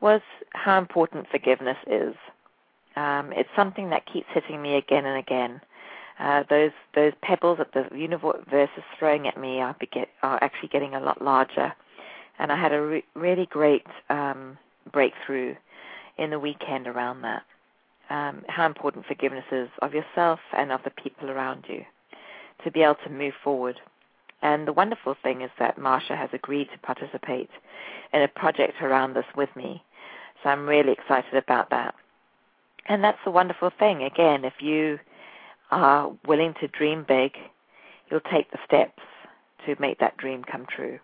was 0.00 0.20
how 0.50 0.78
important 0.78 1.26
forgiveness 1.30 1.76
is. 1.86 2.14
Um, 2.96 3.32
it's 3.32 3.48
something 3.56 3.90
that 3.90 4.06
keeps 4.12 4.26
hitting 4.32 4.60
me 4.60 4.76
again 4.76 5.06
and 5.06 5.18
again. 5.18 5.60
Uh, 6.18 6.42
those 6.50 6.72
those 6.94 7.12
pebbles 7.22 7.58
that 7.58 7.72
the 7.72 7.96
universe 7.96 8.70
is 8.76 8.84
throwing 8.98 9.28
at 9.28 9.38
me 9.38 9.60
are, 9.60 9.76
are 10.22 10.42
actually 10.42 10.68
getting 10.68 10.94
a 10.94 11.00
lot 11.00 11.22
larger, 11.22 11.72
and 12.40 12.50
I 12.50 12.60
had 12.60 12.72
a 12.72 12.80
re- 12.80 13.04
really 13.14 13.46
great 13.46 13.86
um, 14.10 14.58
breakthrough 14.92 15.54
in 16.16 16.30
the 16.30 16.40
weekend 16.40 16.88
around 16.88 17.22
that. 17.22 17.42
Um, 18.10 18.42
how 18.48 18.66
important 18.66 19.06
forgiveness 19.06 19.44
is 19.52 19.68
of 19.80 19.94
yourself 19.94 20.40
and 20.56 20.72
of 20.72 20.80
the 20.82 20.90
people 20.90 21.30
around 21.30 21.66
you 21.68 21.84
to 22.64 22.70
be 22.70 22.82
able 22.82 22.96
to 23.04 23.10
move 23.10 23.34
forward. 23.44 23.78
And 24.42 24.66
the 24.66 24.72
wonderful 24.72 25.14
thing 25.22 25.42
is 25.42 25.50
that 25.58 25.78
Marcia 25.78 26.16
has 26.16 26.30
agreed 26.32 26.68
to 26.72 26.78
participate 26.78 27.50
in 28.12 28.22
a 28.22 28.28
project 28.28 28.80
around 28.82 29.14
this 29.14 29.26
with 29.36 29.50
me. 29.56 29.82
So 30.42 30.50
I'm 30.50 30.68
really 30.68 30.92
excited 30.92 31.34
about 31.34 31.70
that. 31.70 31.94
And 32.88 33.02
that's 33.04 33.18
the 33.24 33.30
wonderful 33.30 33.70
thing. 33.78 34.02
Again, 34.02 34.44
if 34.44 34.54
you 34.60 34.98
are 35.70 36.10
willing 36.26 36.54
to 36.60 36.68
dream 36.68 37.04
big, 37.06 37.32
you'll 38.10 38.20
take 38.32 38.50
the 38.50 38.58
steps 38.64 39.02
to 39.66 39.76
make 39.78 39.98
that 39.98 40.16
dream 40.16 40.44
come 40.44 40.66
true. 40.74 40.98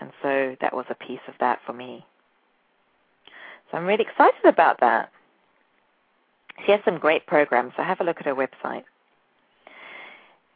And 0.00 0.12
so 0.22 0.56
that 0.60 0.74
was 0.74 0.86
a 0.90 0.94
piece 0.94 1.20
of 1.26 1.34
that 1.40 1.60
for 1.66 1.72
me. 1.72 2.04
So 3.70 3.78
I'm 3.78 3.86
really 3.86 4.04
excited 4.04 4.44
about 4.44 4.80
that. 4.80 5.10
She 6.64 6.72
has 6.72 6.80
some 6.84 6.98
great 6.98 7.26
programs, 7.26 7.72
so 7.76 7.82
have 7.82 8.00
a 8.00 8.04
look 8.04 8.18
at 8.18 8.26
her 8.26 8.34
website. 8.34 8.84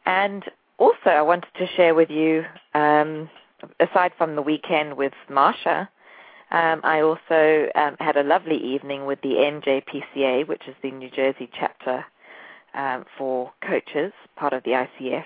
And 0.05 0.43
also, 0.77 1.09
I 1.09 1.21
wanted 1.21 1.49
to 1.57 1.67
share 1.75 1.93
with 1.93 2.09
you, 2.09 2.43
um, 2.73 3.29
aside 3.79 4.13
from 4.17 4.35
the 4.35 4.41
weekend 4.41 4.97
with 4.97 5.13
Marcia, 5.29 5.89
um, 6.51 6.81
I 6.83 7.01
also 7.01 7.67
um, 7.75 7.95
had 7.99 8.17
a 8.17 8.23
lovely 8.23 8.57
evening 8.57 9.05
with 9.05 9.21
the 9.21 9.29
NJPCA, 9.29 10.47
which 10.47 10.63
is 10.67 10.75
the 10.83 10.91
New 10.91 11.09
Jersey 11.09 11.49
chapter 11.57 12.05
um, 12.73 13.05
for 13.17 13.51
coaches, 13.65 14.11
part 14.35 14.53
of 14.53 14.63
the 14.63 14.71
ICF 14.71 15.23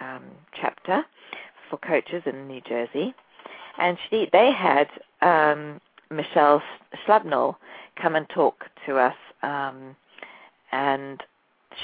um, 0.00 0.22
chapter 0.58 1.04
for 1.70 1.78
coaches 1.78 2.22
in 2.26 2.46
New 2.46 2.60
Jersey. 2.60 3.14
And 3.78 3.96
she, 4.08 4.28
they 4.32 4.52
had 4.52 4.88
um, 5.22 5.80
Michelle 6.10 6.62
Schubnel 7.06 7.56
come 8.00 8.14
and 8.14 8.28
talk 8.28 8.66
to 8.86 8.96
us. 8.96 9.16
Um, 9.42 9.96
and 10.72 11.22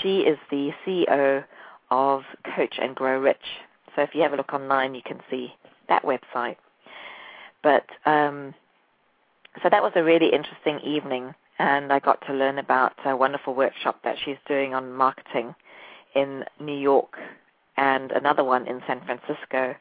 she 0.03 0.21
is 0.21 0.39
the 0.51 0.73
CEO 0.87 1.45
of 1.91 2.23
Coach 2.55 2.75
and 2.81 2.95
Grow 2.95 3.19
Rich. 3.19 3.61
So 3.95 4.03
if 4.03 4.15
you 4.15 4.23
have 4.23 4.33
a 4.33 4.37
look 4.37 4.53
online, 4.53 4.95
you 4.95 5.03
can 5.03 5.21
see 5.31 5.55
that 5.89 6.05
website. 6.05 6.57
But 7.63 7.87
um, 8.07 8.55
so 9.63 9.69
that 9.71 9.83
was 9.83 9.93
a 9.95 10.03
really 10.03 10.33
interesting 10.33 10.81
evening, 10.81 11.35
and 11.59 11.93
I 11.93 11.99
got 11.99 12.25
to 12.27 12.33
learn 12.33 12.59
about 12.59 12.93
a 13.05 13.17
wonderful 13.17 13.55
workshop 13.55 14.01
that 14.05 14.17
she's 14.25 14.37
doing 14.47 14.75
on 14.75 14.93
marketing 14.93 15.55
in 16.15 16.45
New 16.61 16.77
York 16.77 17.19
and 17.77 18.11
another 18.13 18.45
one 18.45 18.67
in 18.67 18.83
San 18.87 19.01
Francisco 19.05 19.75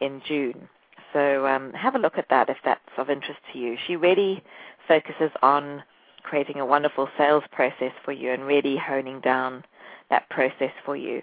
in 0.00 0.22
June. 0.26 0.68
So 1.12 1.46
um, 1.46 1.72
have 1.72 1.94
a 1.94 1.98
look 1.98 2.18
at 2.18 2.28
that 2.30 2.48
if 2.48 2.56
that's 2.64 2.80
of 2.96 3.10
interest 3.10 3.40
to 3.52 3.58
you. 3.58 3.76
She 3.86 3.96
really 3.96 4.42
focuses 4.88 5.30
on 5.42 5.82
creating 6.22 6.60
a 6.60 6.66
wonderful 6.66 7.08
sales 7.18 7.44
process 7.52 7.92
for 8.04 8.12
you 8.12 8.32
and 8.32 8.44
really 8.44 8.76
honing 8.76 9.20
down 9.20 9.64
that 10.10 10.28
process 10.30 10.72
for 10.84 10.96
you. 10.96 11.22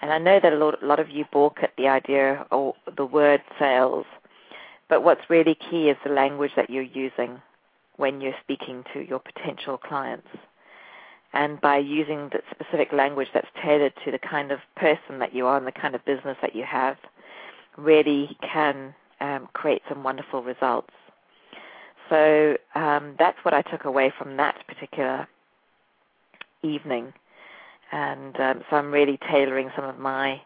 And 0.00 0.12
I 0.12 0.18
know 0.18 0.38
that 0.40 0.52
a 0.52 0.56
lot, 0.56 0.82
a 0.82 0.86
lot 0.86 1.00
of 1.00 1.10
you 1.10 1.24
balk 1.32 1.58
at 1.62 1.72
the 1.76 1.88
idea 1.88 2.46
or 2.50 2.74
the 2.96 3.04
word 3.04 3.42
sales, 3.58 4.06
but 4.88 5.02
what's 5.02 5.28
really 5.28 5.56
key 5.70 5.88
is 5.88 5.96
the 6.04 6.12
language 6.12 6.52
that 6.56 6.70
you're 6.70 6.82
using 6.82 7.40
when 7.96 8.20
you're 8.20 8.34
speaking 8.42 8.84
to 8.94 9.06
your 9.06 9.18
potential 9.18 9.76
clients. 9.76 10.28
And 11.34 11.60
by 11.60 11.78
using 11.78 12.30
the 12.30 12.40
specific 12.50 12.92
language 12.92 13.28
that's 13.34 13.48
tailored 13.62 13.92
to 14.04 14.10
the 14.10 14.18
kind 14.18 14.50
of 14.50 14.60
person 14.76 15.18
that 15.18 15.34
you 15.34 15.46
are 15.46 15.58
and 15.58 15.66
the 15.66 15.72
kind 15.72 15.94
of 15.94 16.04
business 16.04 16.38
that 16.40 16.54
you 16.56 16.64
have, 16.64 16.96
really 17.76 18.36
can 18.40 18.94
um, 19.20 19.48
create 19.52 19.82
some 19.88 20.02
wonderful 20.02 20.42
results. 20.42 20.92
So 22.08 22.56
um, 22.74 23.14
that's 23.18 23.36
what 23.42 23.52
I 23.52 23.62
took 23.62 23.84
away 23.84 24.12
from 24.16 24.36
that 24.38 24.56
particular 24.66 25.28
evening. 26.62 27.12
And 27.92 28.38
um, 28.40 28.62
so 28.70 28.76
I'm 28.76 28.90
really 28.90 29.18
tailoring 29.30 29.70
some 29.76 29.84
of 29.84 29.98
my 29.98 30.40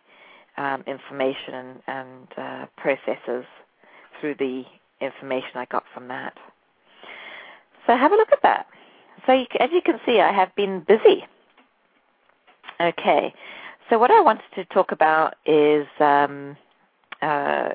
um, 0.57 0.83
information 0.87 1.55
and, 1.55 1.79
and 1.87 2.29
uh, 2.37 2.67
processes 2.77 3.45
through 4.23 4.37
the 4.37 4.65
information 5.03 5.51
I 5.57 5.67
got 5.67 5.85
from 5.93 6.09
that. 6.09 6.33
So 7.87 7.97
have 7.97 8.13
a 8.13 8.17
look 8.17 8.33
at 8.33 8.43
that. 8.43 8.67
So 9.27 9.33
you, 9.33 9.47
as 9.61 9.69
you 9.73 9.83
can 9.85 10.01
see, 10.07 10.21
I 10.21 10.33
have 10.33 10.55
been 10.55 10.81
busy. 10.87 11.27
Okay, 12.81 13.35
so 13.91 13.99
what 13.99 14.11
I 14.11 14.21
wanted 14.21 14.45
to 14.55 14.65
talk 14.67 14.93
about 14.93 15.35
is 15.45 15.87
um, 16.01 16.57
uh, 17.21 17.69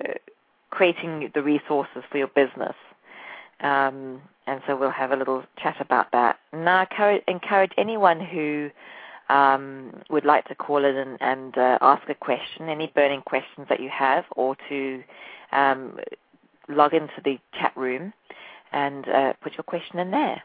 creating 0.72 1.32
the 1.36 1.44
resources 1.44 2.04
for 2.10 2.18
your 2.18 2.28
business. 2.28 2.76
Um, 3.60 4.22
and 4.48 4.62
so 4.66 4.76
we'll 4.78 4.90
have 4.92 5.12
a 5.12 5.16
little 5.16 5.44
chat 5.62 5.76
about 5.80 6.12
that. 6.14 6.40
Now, 6.54 6.88
I 6.90 7.22
encourage 7.28 7.72
anyone 7.78 8.20
who 8.20 8.70
um, 9.30 10.02
would 10.10 10.26
like 10.26 10.46
to 10.48 10.56
call 10.56 10.86
in 10.86 10.96
and, 10.96 11.18
and 11.20 11.58
uh, 11.58 11.78
ask 11.82 12.08
a 12.10 12.16
question, 12.16 12.70
any 12.70 12.92
burning 12.96 13.22
questions 13.22 13.68
that 13.70 13.80
you 13.80 13.90
have, 13.90 14.26
or 14.36 14.56
to 14.70 15.04
um, 15.52 16.00
log 16.68 16.94
into 16.94 17.22
the 17.24 17.40
chat 17.54 17.76
room 17.76 18.14
and 18.72 19.08
uh, 19.08 19.34
put 19.42 19.54
your 19.54 19.64
question 19.64 20.00
in 20.00 20.12
there. 20.12 20.42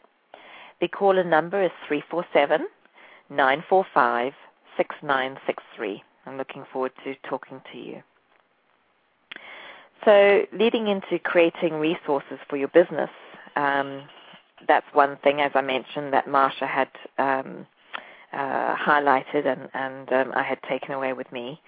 The 0.81 0.89
caller 0.89 1.25
number 1.25 1.63
is 1.63 1.71
347 1.89 2.67
945 3.31 4.33
6963. 4.77 6.03
I'm 6.27 6.37
looking 6.37 6.65
forward 6.73 6.93
to 7.05 7.15
talking 7.29 7.61
to 7.73 7.79
you. 7.79 8.03
So, 10.05 10.43
leading 10.53 10.89
into 10.89 11.19
creating 11.19 11.75
resources 11.75 12.39
for 12.49 12.57
your 12.57 12.69
business, 12.69 13.11
um, 13.55 14.03
that's 14.67 14.87
one 14.93 15.17
thing, 15.23 15.41
as 15.41 15.53
I 15.55 15.61
mentioned, 15.61 16.13
that 16.13 16.29
Marcia 16.29 16.67
had 16.67 16.89
um, 17.19 17.67
uh, 18.33 18.75
highlighted 18.77 19.47
and, 19.47 19.69
and 19.75 20.13
um, 20.13 20.33
I 20.35 20.43
had 20.43 20.59
taken 20.69 20.93
away 20.93 21.13
with 21.13 21.31
me. 21.31 21.61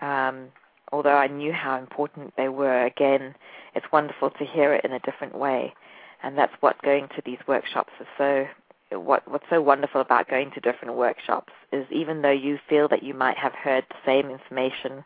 Um, 0.00 0.48
although 0.92 1.16
I 1.16 1.26
knew 1.28 1.52
how 1.52 1.78
important 1.78 2.32
they 2.36 2.48
were, 2.48 2.84
again, 2.84 3.34
it's 3.74 3.86
wonderful 3.92 4.30
to 4.30 4.44
hear 4.44 4.74
it 4.74 4.84
in 4.84 4.92
a 4.92 5.00
different 5.00 5.36
way. 5.36 5.74
And 6.22 6.36
that's 6.36 6.52
what 6.60 6.82
going 6.82 7.08
to 7.16 7.22
these 7.24 7.38
workshops 7.46 7.92
is 8.00 8.06
so 8.18 8.46
what 8.92 9.26
what's 9.30 9.46
so 9.48 9.62
wonderful 9.62 10.00
about 10.00 10.28
going 10.28 10.50
to 10.50 10.60
different 10.60 10.96
workshops 10.96 11.52
is 11.72 11.86
even 11.90 12.22
though 12.22 12.30
you 12.30 12.58
feel 12.68 12.88
that 12.88 13.02
you 13.02 13.14
might 13.14 13.36
have 13.36 13.52
heard 13.52 13.84
the 13.88 13.96
same 14.04 14.30
information 14.30 15.04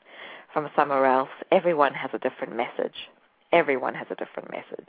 from 0.53 0.71
somewhere 0.75 1.05
else, 1.07 1.29
everyone 1.53 1.93
has 1.95 2.11
a 2.15 2.19
different 2.19 2.57
message. 2.57 2.95
Everyone 3.53 3.95
has 3.95 4.07
a 4.11 4.15
different 4.15 4.51
message. 4.51 4.89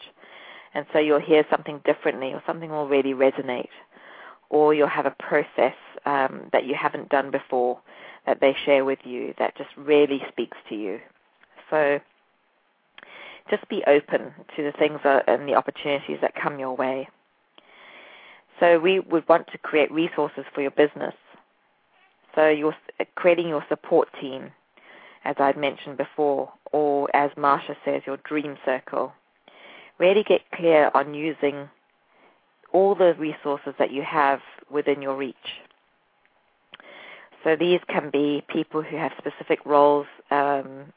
And 0.74 0.86
so 0.94 1.00
you'll 1.00 1.20
hear 1.20 1.46
something 1.50 1.82
differently 1.86 2.34
or 2.34 2.42
something 2.46 2.70
will 2.70 2.88
really 2.88 3.14
resonate. 3.14 3.70
Or 4.50 4.74
you'll 4.74 4.88
have 4.88 5.06
a 5.06 5.16
process 5.18 5.76
um, 6.06 6.50
that 6.54 6.66
you 6.66 6.76
haven't 6.80 7.10
done 7.10 7.32
before 7.32 7.80
that 8.26 8.40
they 8.42 8.56
share 8.66 8.86
with 8.86 9.00
you 9.04 9.34
that 9.40 9.58
just 9.58 9.70
really 9.78 10.22
speaks 10.32 10.58
to 10.70 10.76
you. 10.76 11.00
So 11.70 12.00
just 13.50 13.68
be 13.70 13.84
open 13.88 14.34
to 14.56 14.64
the 14.64 14.72
things 14.72 15.00
and 15.04 15.48
the 15.48 15.56
opportunities 15.56 16.18
that 16.22 16.34
come 16.36 16.60
your 16.60 16.76
way. 16.76 17.08
So 18.60 18.80
we 18.80 19.00
would 19.00 19.28
want 19.28 19.48
to 19.52 19.58
create 19.58 19.92
resources 19.92 20.46
for 20.54 20.62
your 20.62 20.72
business. 20.72 21.14
So 22.36 22.50
you're 22.50 22.76
creating 23.16 23.48
your 23.50 23.66
support 23.70 24.10
team 24.20 24.52
as 25.26 25.36
I'd 25.40 25.58
mentioned 25.58 25.98
before, 25.98 26.52
or 26.72 27.14
as 27.16 27.32
Marcia 27.36 27.76
says, 27.84 28.04
your 28.06 28.18
dream 28.18 28.58
circle. 28.64 29.12
Really 29.98 30.24
get 30.24 30.42
clear 30.54 30.92
on 30.94 31.14
using 31.14 31.68
all 32.72 32.94
the 32.96 33.16
resources 33.16 33.74
that 33.80 33.92
you 33.92 34.04
have 34.04 34.40
within 34.70 35.02
your 35.02 35.18
reach. 35.18 35.36
So 37.44 37.56
these 37.56 37.80
can 37.88 38.10
be 38.12 38.44
people 38.48 38.82
who 38.82 38.98
have 38.98 39.12
specific 39.18 39.66
roles 39.66 40.08
um, 40.32 40.94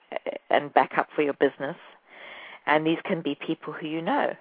and 0.50 0.72
backup 0.72 1.08
for 1.14 1.22
your 1.22 1.34
business, 1.34 1.76
and 2.68 2.86
these 2.86 2.98
can 3.04 3.22
be 3.22 3.34
people 3.34 3.72
who 3.72 3.86
you 3.86 4.02
know, 4.02 4.34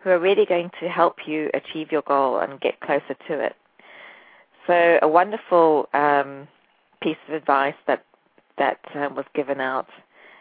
who 0.00 0.10
are 0.10 0.18
really 0.18 0.44
going 0.44 0.70
to 0.80 0.88
help 0.88 1.16
you 1.26 1.50
achieve 1.54 1.90
your 1.90 2.02
goal 2.02 2.38
and 2.38 2.60
get 2.60 2.80
closer 2.80 3.14
to 3.28 3.40
it. 3.40 3.54
So 4.66 4.98
a 5.02 5.08
wonderful 5.08 5.88
um, 5.94 6.48
piece 7.02 7.16
of 7.28 7.34
advice 7.34 7.74
that 7.86 8.04
that 8.58 8.78
uh, 8.94 9.08
was 9.14 9.24
given 9.34 9.60
out 9.60 9.88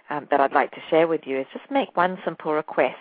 um, 0.10 0.28
that 0.30 0.40
I'd 0.40 0.54
like 0.54 0.72
to 0.72 0.82
share 0.90 1.08
with 1.08 1.22
you 1.26 1.40
is 1.40 1.48
just 1.52 1.70
make 1.72 1.96
one 1.98 2.18
simple 2.24 2.54
request. 2.54 2.98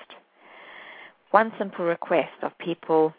One 1.31 1.53
simple 1.59 1.85
request 1.85 2.33
of 2.43 2.57
people 2.59 3.13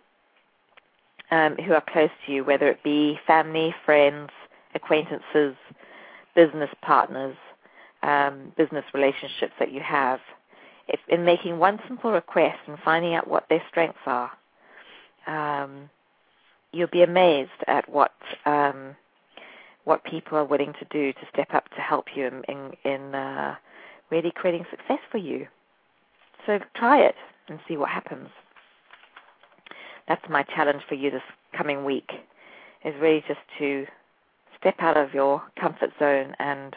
um, 1.32 1.56
who 1.66 1.74
are 1.74 1.84
close 1.92 2.10
to 2.26 2.32
you, 2.32 2.44
whether 2.44 2.68
it 2.68 2.84
be 2.84 3.20
family, 3.28 3.74
friends, 3.86 4.30
acquaintances, 4.76 5.56
business 6.36 6.70
partners, 6.82 7.36
um, 8.02 8.52
business 8.58 8.86
relationships 8.94 9.54
that 9.60 9.72
you 9.72 9.82
have. 9.82 10.20
If 10.88 11.00
in 11.08 11.24
making 11.24 11.60
one 11.60 11.80
simple 11.88 12.12
request 12.12 12.60
and 12.68 12.78
finding 12.84 13.14
out 13.14 13.28
what 13.28 13.48
their 13.50 13.64
strengths 13.70 14.00
are, 14.06 14.32
um, 15.28 15.90
you'll 16.72 16.88
be 16.88 17.04
amazed 17.04 17.52
at 17.68 17.88
what 17.90 18.12
um, 18.46 18.96
what 19.86 20.04
people 20.04 20.38
are 20.38 20.46
willing 20.46 20.74
to 20.80 20.86
do 20.92 21.14
to 21.14 21.20
step 21.32 21.54
up 21.54 21.70
to 21.76 21.82
help 21.82 22.06
you 22.16 22.26
in, 22.28 22.44
in, 22.48 22.92
in 22.92 23.16
uh, 23.16 23.56
really 24.10 24.32
creating 24.32 24.66
success 24.70 25.00
for 25.12 25.18
you. 25.18 25.48
So 26.46 26.60
try 26.76 27.02
it 27.02 27.16
and 27.48 27.60
see 27.68 27.78
what 27.78 27.90
happens. 27.90 28.30
That's 30.08 30.24
my 30.30 30.44
challenge 30.44 30.84
for 30.88 30.96
you 30.96 31.12
this 31.12 31.22
coming 31.56 31.86
week, 31.86 32.12
is 32.86 32.94
really 33.02 33.24
just 33.28 33.40
to 33.60 33.86
step 34.60 34.76
out 34.80 34.98
of 34.98 35.14
your 35.14 35.42
comfort 35.60 35.92
zone 36.00 36.36
and 36.40 36.76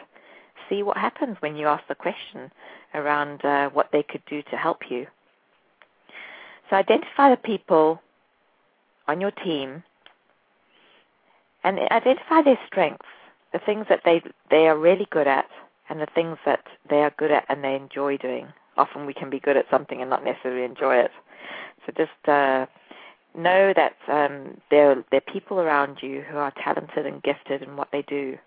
see 0.69 0.83
what 0.83 0.97
happens 0.97 1.37
when 1.39 1.55
you 1.55 1.67
ask 1.67 1.83
the 1.87 1.95
question 1.95 2.51
around 2.97 3.43
uh, 3.45 3.69
what 3.69 3.89
they 3.91 4.03
could 4.03 4.23
do 4.29 4.41
to 4.43 4.57
help 4.57 4.89
you. 4.89 5.07
So 6.69 6.75
identify 6.75 7.29
the 7.29 7.37
people 7.37 8.01
on 9.07 9.21
your 9.21 9.31
team 9.31 9.83
and 11.63 11.79
identify 11.79 12.41
their 12.41 12.59
strengths, 12.67 13.05
the 13.53 13.59
things 13.59 13.85
that 13.89 14.01
they 14.05 14.21
they 14.49 14.67
are 14.67 14.77
really 14.77 15.07
good 15.11 15.27
at, 15.27 15.47
and 15.89 15.99
the 16.01 16.07
things 16.13 16.37
that 16.45 16.63
they 16.89 16.97
are 16.97 17.13
good 17.17 17.31
at 17.31 17.45
and 17.49 17.63
they 17.63 17.75
enjoy 17.75 18.17
doing. 18.17 18.47
Often 18.77 19.05
we 19.05 19.13
can 19.13 19.29
be 19.29 19.39
good 19.39 19.57
at 19.57 19.65
something 19.71 20.01
and 20.01 20.09
not 20.09 20.23
necessarily 20.23 20.63
enjoy 20.63 20.97
it. 20.97 21.11
So 21.85 21.93
just 21.97 22.29
uh, 22.29 22.65
know 23.35 23.73
that 23.75 23.95
um, 24.07 24.59
there 24.69 25.03
there 25.11 25.21
are 25.25 25.33
people 25.33 25.59
around 25.59 25.99
you 26.01 26.21
who 26.29 26.37
are 26.37 26.53
talented 26.63 27.05
and 27.05 27.23
gifted 27.23 27.61
in 27.61 27.77
what 27.77 27.89
they 27.91 28.01
do, 28.03 28.37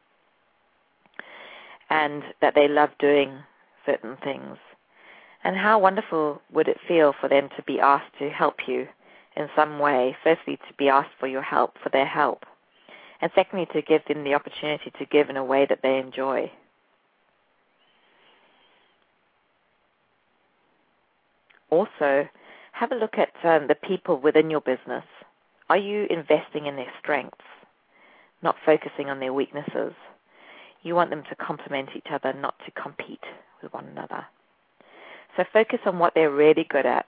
and 1.88 2.22
that 2.40 2.54
they 2.54 2.68
love 2.68 2.90
doing 2.98 3.38
certain 3.86 4.16
things. 4.22 4.56
And 5.44 5.56
how 5.56 5.78
wonderful 5.78 6.42
would 6.52 6.68
it 6.68 6.78
feel 6.86 7.14
for 7.18 7.28
them 7.28 7.48
to 7.56 7.62
be 7.62 7.80
asked 7.80 8.18
to 8.18 8.30
help 8.30 8.68
you 8.68 8.88
in 9.36 9.48
some 9.56 9.78
way? 9.78 10.16
Firstly, 10.22 10.56
to 10.56 10.74
be 10.76 10.88
asked 10.88 11.14
for 11.18 11.26
your 11.26 11.42
help, 11.42 11.76
for 11.82 11.88
their 11.90 12.06
help 12.06 12.44
and 13.20 13.30
secondly, 13.34 13.66
to 13.72 13.82
give 13.82 14.02
them 14.06 14.24
the 14.24 14.34
opportunity 14.34 14.90
to 14.98 15.04
give 15.06 15.28
in 15.28 15.36
a 15.36 15.44
way 15.44 15.66
that 15.68 15.80
they 15.82 15.98
enjoy. 15.98 16.50
Also, 21.68 22.28
have 22.72 22.92
a 22.92 22.96
look 22.96 23.14
at 23.18 23.32
um, 23.44 23.68
the 23.68 23.74
people 23.74 24.18
within 24.18 24.50
your 24.50 24.62
business. 24.62 25.04
Are 25.68 25.76
you 25.76 26.06
investing 26.08 26.66
in 26.66 26.76
their 26.76 26.90
strengths, 26.98 27.44
not 28.42 28.56
focusing 28.64 29.10
on 29.10 29.20
their 29.20 29.34
weaknesses? 29.34 29.92
You 30.82 30.94
want 30.94 31.10
them 31.10 31.24
to 31.28 31.34
complement 31.36 31.90
each 31.94 32.06
other, 32.10 32.32
not 32.32 32.54
to 32.64 32.70
compete 32.80 33.24
with 33.62 33.72
one 33.72 33.86
another. 33.86 34.24
So 35.36 35.44
focus 35.52 35.80
on 35.86 35.98
what 35.98 36.14
they're 36.14 36.30
really 36.30 36.66
good 36.68 36.86
at 36.86 37.06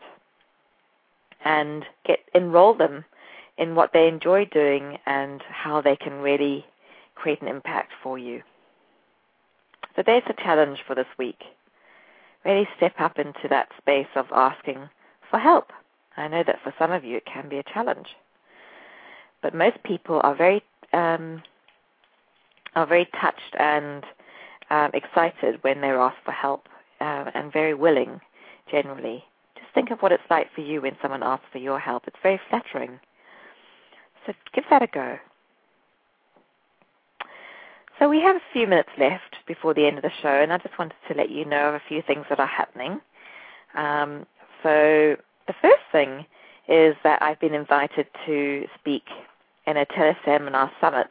and 1.45 1.85
get 2.07 2.21
enroll 2.35 2.75
them 2.75 3.05
in 3.59 3.75
what 3.75 3.91
they 3.93 4.09
enjoy 4.09 4.45
doing 4.47 4.99
and 5.07 5.43
how 5.49 5.81
they 5.81 5.97
can 5.97 6.21
really 6.21 6.65
create 7.15 7.43
an 7.43 7.49
impact 7.49 7.93
for 8.03 8.19
you. 8.19 8.43
So 9.97 10.03
there's 10.05 10.23
a 10.29 10.43
challenge 10.43 10.79
for 10.87 10.95
this 10.95 11.07
week. 11.19 11.43
Really 12.45 12.69
step 12.77 12.95
up 12.99 13.19
into 13.19 13.49
that 13.51 13.69
space 13.79 14.07
of 14.17 14.27
asking 14.33 14.89
for 15.31 15.39
help. 15.39 15.71
I 16.17 16.29
know 16.29 16.43
that 16.47 16.61
for 16.63 16.75
some 16.79 16.93
of 16.93 17.05
you 17.05 17.17
it 17.17 17.27
can 17.27 17.49
be 17.49 17.59
a 17.59 17.63
challenge, 17.63 18.09
but 19.43 19.55
most 19.55 19.83
people 19.85 20.21
are 20.23 20.35
very 20.35 20.63
um, 20.93 21.43
are 22.75 22.87
very 22.87 23.09
touched 23.21 23.55
and 23.59 24.05
um, 24.71 24.91
excited 24.95 25.63
when 25.63 25.81
they're 25.81 26.01
asked 26.01 26.25
for 26.25 26.33
help 26.33 26.69
uh, 27.01 27.31
and 27.35 27.53
very 27.53 27.75
willing 27.75 28.21
generally. 28.71 29.25
Just 29.55 29.69
think 29.75 29.91
of 29.91 30.01
what 30.01 30.13
it's 30.13 30.23
like 30.31 30.49
for 30.55 30.63
you 30.63 30.83
when 30.83 30.97
someone 31.03 31.23
asks 31.23 31.47
for 31.53 31.59
your 31.59 31.79
help. 31.79 32.05
It's 32.07 32.17
very 32.23 32.41
flattering. 32.49 32.99
So 34.27 34.33
give 34.55 34.65
that 34.71 34.83
a 34.83 34.87
go. 34.87 35.19
So 37.99 38.09
we 38.09 38.21
have 38.21 38.37
a 38.37 38.53
few 38.53 38.67
minutes 38.67 38.89
left 38.99 39.37
before 39.47 39.75
the 39.75 39.87
end 39.87 39.97
of 39.97 40.03
the 40.03 40.11
show, 40.23 40.29
and 40.43 40.53
I 40.53 40.59
just 40.59 40.79
wanted 40.79 40.97
to 41.09 41.15
let 41.15 41.31
you 41.31 41.45
know 41.45 41.69
of 41.69 41.75
a 41.75 41.83
few 41.89 42.03
things 42.03 42.25
that 42.31 42.41
are 42.41 42.47
happening. 42.47 43.01
Um, 43.75 44.27
so 44.63 45.17
the 45.47 45.55
first 45.61 45.83
thing 45.93 46.27
is 46.69 46.97
that 47.05 47.23
I've 47.23 47.41
been 47.41 47.55
invited 47.55 48.07
to 48.27 48.67
speak 48.79 49.05
in 49.67 49.77
a 49.77 49.87
teleseminar 49.87 50.71
summit, 50.81 51.09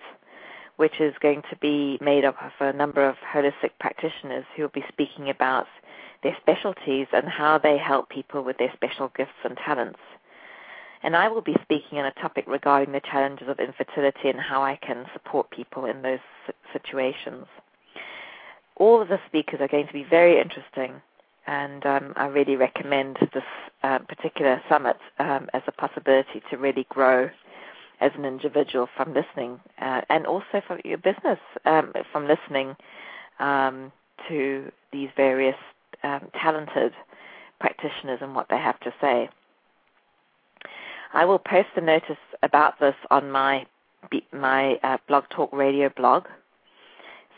which 0.82 1.00
is 1.00 1.14
going 1.22 1.44
to 1.50 1.56
be 1.58 1.98
made 2.02 2.26
up 2.26 2.36
of 2.42 2.52
a 2.60 2.74
number 2.74 3.08
of 3.08 3.16
holistic 3.34 3.72
practitioners 3.80 4.46
who 4.56 4.64
will 4.64 4.70
be 4.70 4.84
speaking 4.90 5.30
about 5.30 5.68
their 6.24 6.36
specialties 6.42 7.08
and 7.14 7.30
how 7.30 7.58
they 7.58 7.78
help 7.78 8.10
people 8.10 8.44
with 8.44 8.58
their 8.58 8.74
special 8.74 9.12
gifts 9.16 9.42
and 9.44 9.56
talents 9.58 10.00
and 11.04 11.16
I 11.16 11.28
will 11.30 11.42
be 11.42 11.56
speaking 11.64 11.98
on 11.98 12.06
a 12.06 12.12
topic 12.12 12.46
regarding 12.48 12.94
the 12.94 13.02
challenges 13.02 13.48
of 13.48 13.60
infertility 13.60 14.30
and 14.30 14.40
how 14.40 14.62
I 14.62 14.78
can 14.82 15.06
support 15.14 15.50
people 15.50 15.86
in 15.86 16.02
those 16.02 16.20
situations. 16.72 17.46
All 18.76 19.02
of 19.02 19.08
the 19.08 19.20
speakers 19.28 19.62
are 19.62 19.68
going 19.68 19.88
to 19.88 19.94
be 19.94 20.04
very 20.04 20.40
interesting, 20.40 21.02
and 21.48 21.86
um, 21.86 22.14
I 22.16 22.28
really 22.28 22.56
recommend 22.56 23.18
this 23.34 23.44
uh, 23.84 24.00
particular 24.00 24.62
summit 24.70 24.98
um, 25.20 25.50
as 25.54 25.64
a 25.68 25.72
possibility 25.72 26.42
to 26.50 26.58
really 26.58 26.86
grow 26.90 27.30
as 28.02 28.12
an 28.16 28.26
individual 28.26 28.90
from 28.98 29.14
listening, 29.14 29.60
uh, 29.80 30.02
and 30.10 30.26
also 30.26 30.62
for 30.68 30.80
your 30.84 30.98
business 30.98 31.40
um, 31.66 31.94
from 32.12 32.28
listening 32.28 32.76
um, 33.40 33.92
to 34.28 34.72
these 34.92 35.10
various 35.16 35.56
um, 36.04 36.28
talented 36.42 36.94
practitioners 37.60 38.20
and 38.22 38.36
what 38.36 38.48
they 38.50 38.58
have 38.58 38.80
to 38.82 38.94
say. 39.00 39.30
I 41.14 41.26
will 41.26 41.40
post 41.40 41.70
a 41.76 41.82
notice 41.82 42.18
about 42.42 42.80
this 42.80 42.96
on 43.10 43.32
my 43.32 43.66
my 44.34 44.76
uh, 44.84 44.98
Blog 45.08 45.26
Talk 45.30 45.54
Radio 45.54 45.90
blog, 45.96 46.26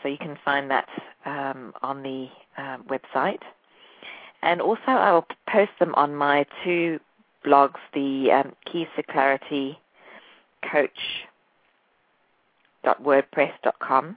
so 0.02 0.08
you 0.08 0.16
can 0.16 0.38
find 0.44 0.70
that 0.70 0.88
um, 1.26 1.74
on 1.82 2.02
the 2.02 2.28
uh, 2.56 2.78
website. 2.88 3.42
And 4.42 4.60
also, 4.60 4.88
I 4.88 5.12
will 5.12 5.26
post 5.48 5.72
them 5.78 5.94
on 5.94 6.14
my 6.14 6.46
two 6.64 7.00
blogs, 7.44 7.80
the 7.92 8.30
um, 8.32 8.54
Keys 8.70 8.88
to 8.96 9.02
Clarity 9.02 9.78
Coach 10.70 10.90
wordpress.com. 12.84 14.16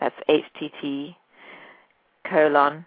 That's 0.00 0.14
htt 0.28 1.14
colon 2.28 2.86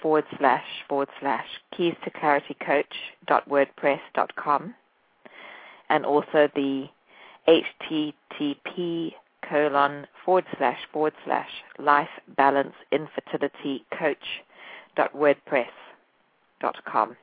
forward 0.00 0.24
slash 0.38 0.64
forward 0.88 1.08
slash 1.20 1.46
keys 1.76 1.94
to 2.04 2.10
clarity 2.10 2.56
coach 2.64 2.94
dot 3.26 3.48
wordpress 3.48 4.00
dot 4.14 4.34
com 4.36 4.74
and 5.88 6.04
also 6.04 6.48
the 6.54 6.86
http 7.48 9.12
colon 9.48 10.06
forward 10.24 10.44
slash 10.58 10.78
forward 10.92 11.14
slash 11.24 11.50
life 11.78 12.08
balance 12.36 12.74
infertility 12.90 13.84
coach 13.98 14.42
dot 14.96 15.12
wordpress 15.14 15.66
dot 16.60 16.76
com. 16.84 17.16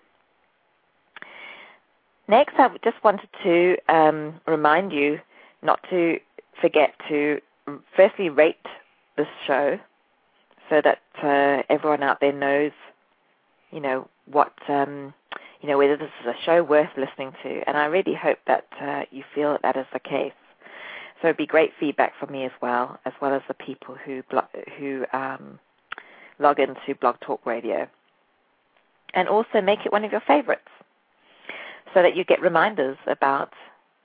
Next, 2.29 2.55
I 2.57 2.69
just 2.85 3.03
wanted 3.03 3.29
to 3.43 3.77
um, 3.89 4.41
remind 4.47 4.93
you 4.93 5.19
not 5.63 5.81
to 5.91 6.19
forget 6.61 6.95
to 7.09 7.41
firstly 7.97 8.29
rate 8.29 8.57
this 9.17 9.27
show 9.47 9.79
so 10.71 10.81
that 10.83 11.03
uh, 11.23 11.63
everyone 11.69 12.03
out 12.03 12.21
there 12.21 12.33
knows, 12.33 12.73
you 13.71 13.81
know, 13.81 14.09
what, 14.27 14.53
um, 14.69 15.13
you 15.61 15.69
know, 15.69 15.79
whether 15.79 15.97
this 15.97 16.11
is 16.23 16.27
a 16.27 16.45
show 16.45 16.63
worth 16.63 16.91
listening 16.97 17.33
to. 17.43 17.61
And 17.67 17.77
I 17.77 17.87
really 17.87 18.15
hope 18.15 18.39
that 18.47 18.67
uh, 18.81 19.03
you 19.11 19.25
feel 19.35 19.53
that, 19.53 19.63
that 19.63 19.77
is 19.77 19.87
the 19.93 20.01
case. 20.01 20.33
So 21.23 21.29
it'd 21.29 21.37
be 21.37 21.47
great 21.47 21.71
feedback 21.79 22.13
from 22.19 22.33
me 22.33 22.45
as 22.45 22.51
well, 22.61 22.99
as 23.07 23.13
well 23.23 23.33
as 23.33 23.43
the 23.47 23.55
people 23.55 23.95
who 24.05 24.25
blo- 24.29 24.49
who 24.77 25.07
um, 25.13 25.61
log 26.41 26.59
into 26.59 26.99
Blog 27.01 27.17
Talk 27.21 27.47
Radio. 27.47 27.87
And 29.15 29.29
also 29.29 29.61
make 29.63 29.87
it 29.87 29.93
one 29.93 30.05
of 30.05 30.11
your 30.11 30.23
favorites 30.27 30.69
so 31.95 32.03
that 32.03 32.17
you 32.17 32.25
get 32.25 32.41
reminders 32.41 32.97
about 33.07 33.53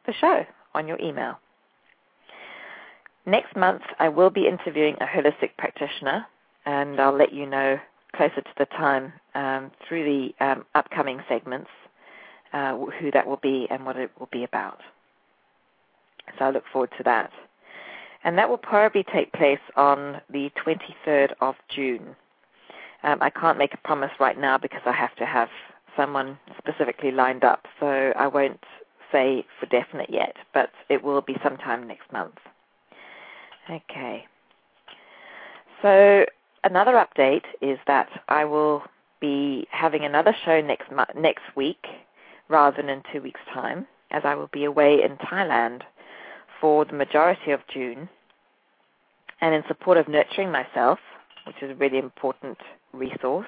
the 0.06 0.14
show 0.14 0.46
on 0.76 0.88
your 0.88 1.00
email. 1.02 1.40
Next 3.26 3.56
month, 3.56 3.82
I 4.00 4.10
will 4.10 4.30
be 4.30 4.48
interviewing 4.48 4.96
a 5.02 5.06
holistic 5.06 5.52
practitioner, 5.58 6.26
and 6.66 7.00
I'll 7.00 7.18
let 7.18 7.34
you 7.34 7.46
know 7.46 7.80
closer 8.16 8.42
to 8.42 8.54
the 8.58 8.66
time 8.66 9.14
um, 9.34 9.72
through 9.88 10.04
the 10.04 10.46
um, 10.46 10.66
upcoming 10.76 11.20
segments 11.28 11.70
uh, 12.54 12.78
who 13.00 13.12
that 13.12 13.26
will 13.26 13.40
be 13.42 13.68
and 13.70 13.86
what 13.86 13.98
it 13.98 14.12
will 14.20 14.30
be 14.32 14.44
about. 14.44 14.80
So 16.38 16.46
I 16.46 16.50
look 16.52 16.64
forward 16.72 16.92
to 16.98 17.04
that. 17.04 17.32
And 18.24 18.38
that 18.38 18.50
will 18.50 18.58
probably 18.58 19.04
take 19.04 19.32
place 19.34 19.60
on 19.76 20.22
the 20.30 20.52
23rd 20.66 21.34
of 21.40 21.56
June. 21.70 22.16
Um, 23.04 23.20
I 23.22 23.30
can't 23.30 23.58
make 23.58 23.74
a 23.74 23.78
promise 23.78 24.12
right 24.20 24.38
now 24.38 24.58
because 24.58 24.82
I 24.86 24.92
have 24.92 25.16
to 25.18 25.26
have 25.26 25.50
someone 25.96 26.38
specifically 26.58 27.12
lined 27.12 27.44
up, 27.44 27.66
so 27.80 28.12
I 28.16 28.28
won't 28.28 28.64
say 29.12 29.46
for 29.60 29.66
definite 29.68 30.10
yet, 30.10 30.36
but 30.54 30.72
it 30.90 31.04
will 31.04 31.22
be 31.22 31.38
sometime 31.44 31.88
next 31.88 32.12
month. 32.12 32.36
Okay. 33.70 34.26
So 35.82 36.26
another 36.64 36.94
update 36.94 37.46
is 37.62 37.80
that 37.88 38.10
I 38.28 38.46
will 38.46 38.84
be 39.20 39.68
having 39.72 40.04
another 40.04 40.36
show 40.46 40.62
next 40.62 40.90
next 41.16 41.44
week 41.56 41.86
rather 42.50 42.78
than 42.78 42.90
in 42.90 43.04
two 43.12 43.22
weeks' 43.22 43.40
time, 43.54 43.88
as 44.12 44.24
I 44.26 44.36
will 44.36 44.50
be 44.52 44.66
away 44.66 45.02
in 45.04 45.18
Thailand 45.18 45.82
for 46.60 46.86
the 46.86 46.94
majority 46.94 47.52
of 47.52 47.62
June. 47.74 48.10
And 49.42 49.54
in 49.54 49.64
support 49.68 49.98
of 49.98 50.08
nurturing 50.08 50.52
myself, 50.52 51.00
which 51.46 51.58
is 51.62 51.72
a 51.72 51.76
really 51.76 52.00
important 52.00 52.58
resource, 52.92 53.48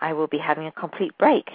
I 0.00 0.12
will 0.12 0.26
be 0.26 0.38
having 0.38 0.66
a 0.66 0.72
complete 0.72 1.16
break. 1.18 1.48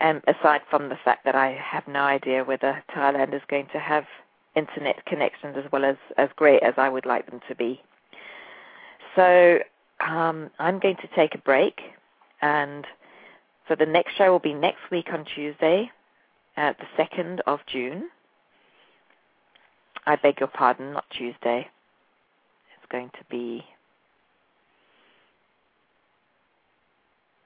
And 0.00 0.22
aside 0.26 0.62
from 0.70 0.88
the 0.88 0.98
fact 1.04 1.24
that 1.24 1.34
I 1.34 1.58
have 1.62 1.86
no 1.86 2.00
idea 2.00 2.44
whether 2.44 2.82
Thailand 2.94 3.34
is 3.34 3.42
going 3.48 3.68
to 3.72 3.78
have 3.78 4.04
internet 4.56 5.04
connections 5.06 5.56
as 5.56 5.70
well 5.70 5.84
as, 5.84 5.96
as 6.16 6.28
great 6.36 6.62
as 6.62 6.74
I 6.76 6.88
would 6.88 7.06
like 7.06 7.30
them 7.30 7.40
to 7.48 7.54
be. 7.54 7.80
So 9.14 9.58
um, 10.00 10.50
I'm 10.58 10.78
going 10.78 10.96
to 10.96 11.08
take 11.14 11.34
a 11.34 11.38
break, 11.38 11.80
and 12.40 12.86
so 13.68 13.74
the 13.74 13.86
next 13.86 14.16
show 14.16 14.30
will 14.30 14.38
be 14.38 14.54
next 14.54 14.90
week 14.90 15.08
on 15.12 15.24
Tuesday, 15.24 15.90
uh, 16.56 16.72
the 16.78 17.02
2nd 17.02 17.40
of 17.46 17.60
June. 17.66 18.08
I 20.10 20.16
beg 20.16 20.40
your 20.40 20.48
pardon, 20.48 20.92
not 20.92 21.04
Tuesday. 21.16 21.68
It's 22.74 22.90
going 22.90 23.10
to 23.10 23.24
be. 23.30 23.64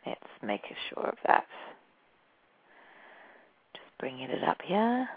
Let's 0.07 0.21
make 0.43 0.63
sure 0.89 1.05
of 1.05 1.19
that. 1.27 1.45
Just 3.75 3.99
bringing 3.99 4.31
it 4.31 4.43
up 4.43 4.63
here. 4.65 5.11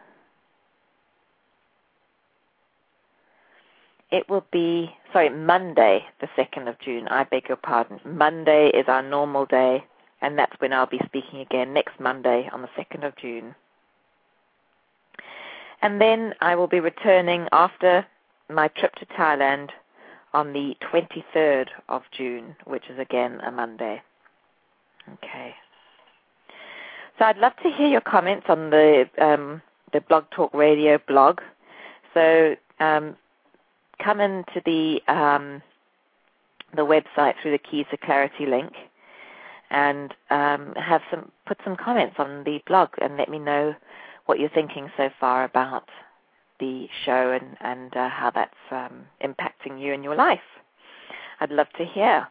It 4.11 4.27
will 4.27 4.45
be, 4.51 4.89
sorry, 5.13 5.29
Monday, 5.29 6.01
the 6.19 6.27
2nd 6.37 6.67
of 6.67 6.77
June. 6.79 7.07
I 7.07 7.23
beg 7.23 7.47
your 7.47 7.55
pardon. 7.55 8.01
Monday 8.05 8.71
is 8.73 8.89
our 8.89 9.01
normal 9.01 9.45
day, 9.45 9.85
and 10.21 10.37
that's 10.37 10.59
when 10.59 10.73
I'll 10.73 10.85
be 10.85 10.99
speaking 11.05 11.39
again 11.39 11.73
next 11.73 11.97
Monday 11.97 12.49
on 12.51 12.61
the 12.61 12.69
2nd 12.77 13.07
of 13.07 13.15
June. 13.15 13.55
And 15.81 16.01
then 16.01 16.33
I 16.41 16.55
will 16.55 16.67
be 16.67 16.79
returning 16.79 17.47
after 17.51 18.05
my 18.49 18.67
trip 18.69 18.95
to 18.95 19.05
Thailand 19.05 19.69
on 20.33 20.53
the 20.53 20.75
23rd 20.81 21.67
of 21.89 22.03
June, 22.11 22.55
which 22.65 22.83
is 22.89 22.99
again 22.99 23.39
a 23.45 23.51
Monday. 23.51 24.01
Okay. 25.13 25.55
So 27.17 27.25
I'd 27.25 27.37
love 27.37 27.53
to 27.63 27.69
hear 27.69 27.87
your 27.87 28.01
comments 28.01 28.45
on 28.49 28.69
the 28.69 29.09
um, 29.19 29.61
the 29.93 30.01
Blog 30.01 30.25
Talk 30.31 30.53
Radio 30.53 30.99
blog. 31.07 31.39
So 32.13 32.55
um, 32.79 33.15
come 34.03 34.19
into 34.19 34.61
the 34.65 35.01
um, 35.07 35.61
the 36.75 36.83
website 36.83 37.33
through 37.41 37.51
the 37.51 37.57
Keys 37.57 37.85
to 37.91 37.97
Clarity 37.97 38.45
link 38.45 38.73
and 39.69 40.13
um, 40.29 40.73
have 40.75 41.01
some 41.09 41.31
put 41.45 41.57
some 41.63 41.75
comments 41.75 42.15
on 42.19 42.43
the 42.43 42.61
blog 42.67 42.89
and 43.01 43.17
let 43.17 43.29
me 43.29 43.39
know 43.39 43.75
what 44.27 44.39
you're 44.39 44.49
thinking 44.49 44.91
so 44.95 45.09
far 45.19 45.43
about 45.43 45.89
the 46.59 46.87
show 47.05 47.31
and 47.31 47.57
and 47.61 47.95
uh, 47.95 48.09
how 48.09 48.31
that's 48.33 48.53
um, 48.71 49.05
impacting 49.23 49.81
you 49.81 49.93
in 49.93 50.03
your 50.03 50.15
life. 50.15 50.39
I'd 51.39 51.51
love 51.51 51.67
to 51.77 51.85
hear. 51.85 52.27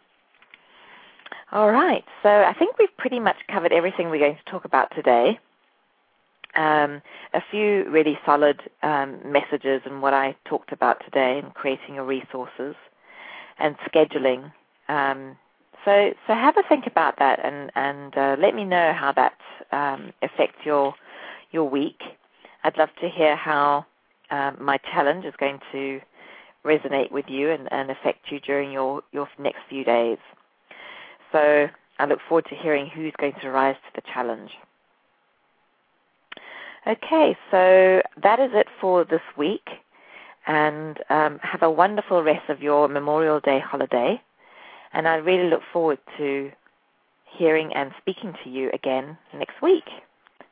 All 1.52 1.70
right, 1.70 2.04
so 2.22 2.28
I 2.28 2.54
think 2.59 2.78
we've 2.78 2.96
pretty 2.96 3.20
much 3.20 3.37
covered 3.50 3.72
everything 3.72 4.11
we're 4.11 4.18
going 4.18 4.37
to 4.37 4.50
talk 4.50 4.64
about 4.64 4.94
today. 4.94 5.38
Um, 6.56 7.02
a 7.35 7.40
few 7.50 7.88
really 7.90 8.18
solid 8.24 8.62
um, 8.82 9.20
messages 9.24 9.82
and 9.85 10.00
what 10.02 10.14
I 10.14 10.35
talked 10.48 10.72
about 10.72 11.04
today 11.04 11.38
in 11.38 11.50
creating 11.50 11.96
your 11.96 12.04
resources 12.04 12.74
and 13.59 13.76
scheduling. 13.78 14.52
Um, 14.88 15.37
so, 15.85 16.12
so 16.26 16.35
have 16.35 16.56
a 16.56 16.62
think 16.68 16.87
about 16.87 17.18
that 17.20 17.44
and 17.44 17.70
and 17.76 18.16
uh, 18.16 18.37
let 18.40 18.54
me 18.54 18.64
know 18.64 18.92
how 18.92 19.12
that 19.12 19.38
um, 19.70 20.12
affects 20.22 20.59
your 20.64 20.94
your 21.52 21.68
week. 21.68 22.00
I'd 22.64 22.76
love 22.76 22.90
to 23.00 23.09
hear 23.09 23.37
how 23.37 23.87
um, 24.30 24.56
my 24.61 24.78
challenge 24.92 25.24
is 25.24 25.35
going 25.38 25.61
to 25.72 26.00
resonate 26.64 27.12
with 27.12 27.26
you 27.28 27.50
and, 27.50 27.68
and 27.70 27.90
affect 27.90 28.30
you 28.30 28.40
during 28.40 28.72
your, 28.72 29.02
your 29.12 29.28
next 29.38 29.61
few 29.68 29.85
days. 29.85 30.18
So 31.32 31.68
I 31.98 32.06
look 32.06 32.18
forward 32.28 32.46
to 32.50 32.56
hearing 32.56 32.90
who's 32.92 33.12
going 33.18 33.35
to 33.42 33.50
rise 33.50 33.76
to 33.76 34.00
the 34.00 34.06
challenge. 34.12 34.50
Okay, 36.87 37.37
so 37.50 38.02
that 38.22 38.38
is 38.38 38.50
it 38.54 38.66
for 38.80 39.04
this 39.04 39.20
week. 39.37 39.68
And 40.46 40.98
um, 41.11 41.40
have 41.42 41.62
a 41.62 41.70
wonderful 41.70 42.22
rest 42.22 42.48
of 42.48 42.62
your 42.62 42.87
Memorial 42.87 43.40
Day 43.40 43.59
holiday. 43.59 44.20
And 44.92 45.09
I 45.09 45.16
really 45.16 45.50
look 45.50 45.62
forward 45.72 45.98
to 46.18 46.50
hearing 47.37 47.72
and 47.74 47.90
speaking 48.00 48.35
to 48.44 48.50
you 48.50 48.70
again 48.72 49.18
next 49.35 49.61
week. 49.61 49.85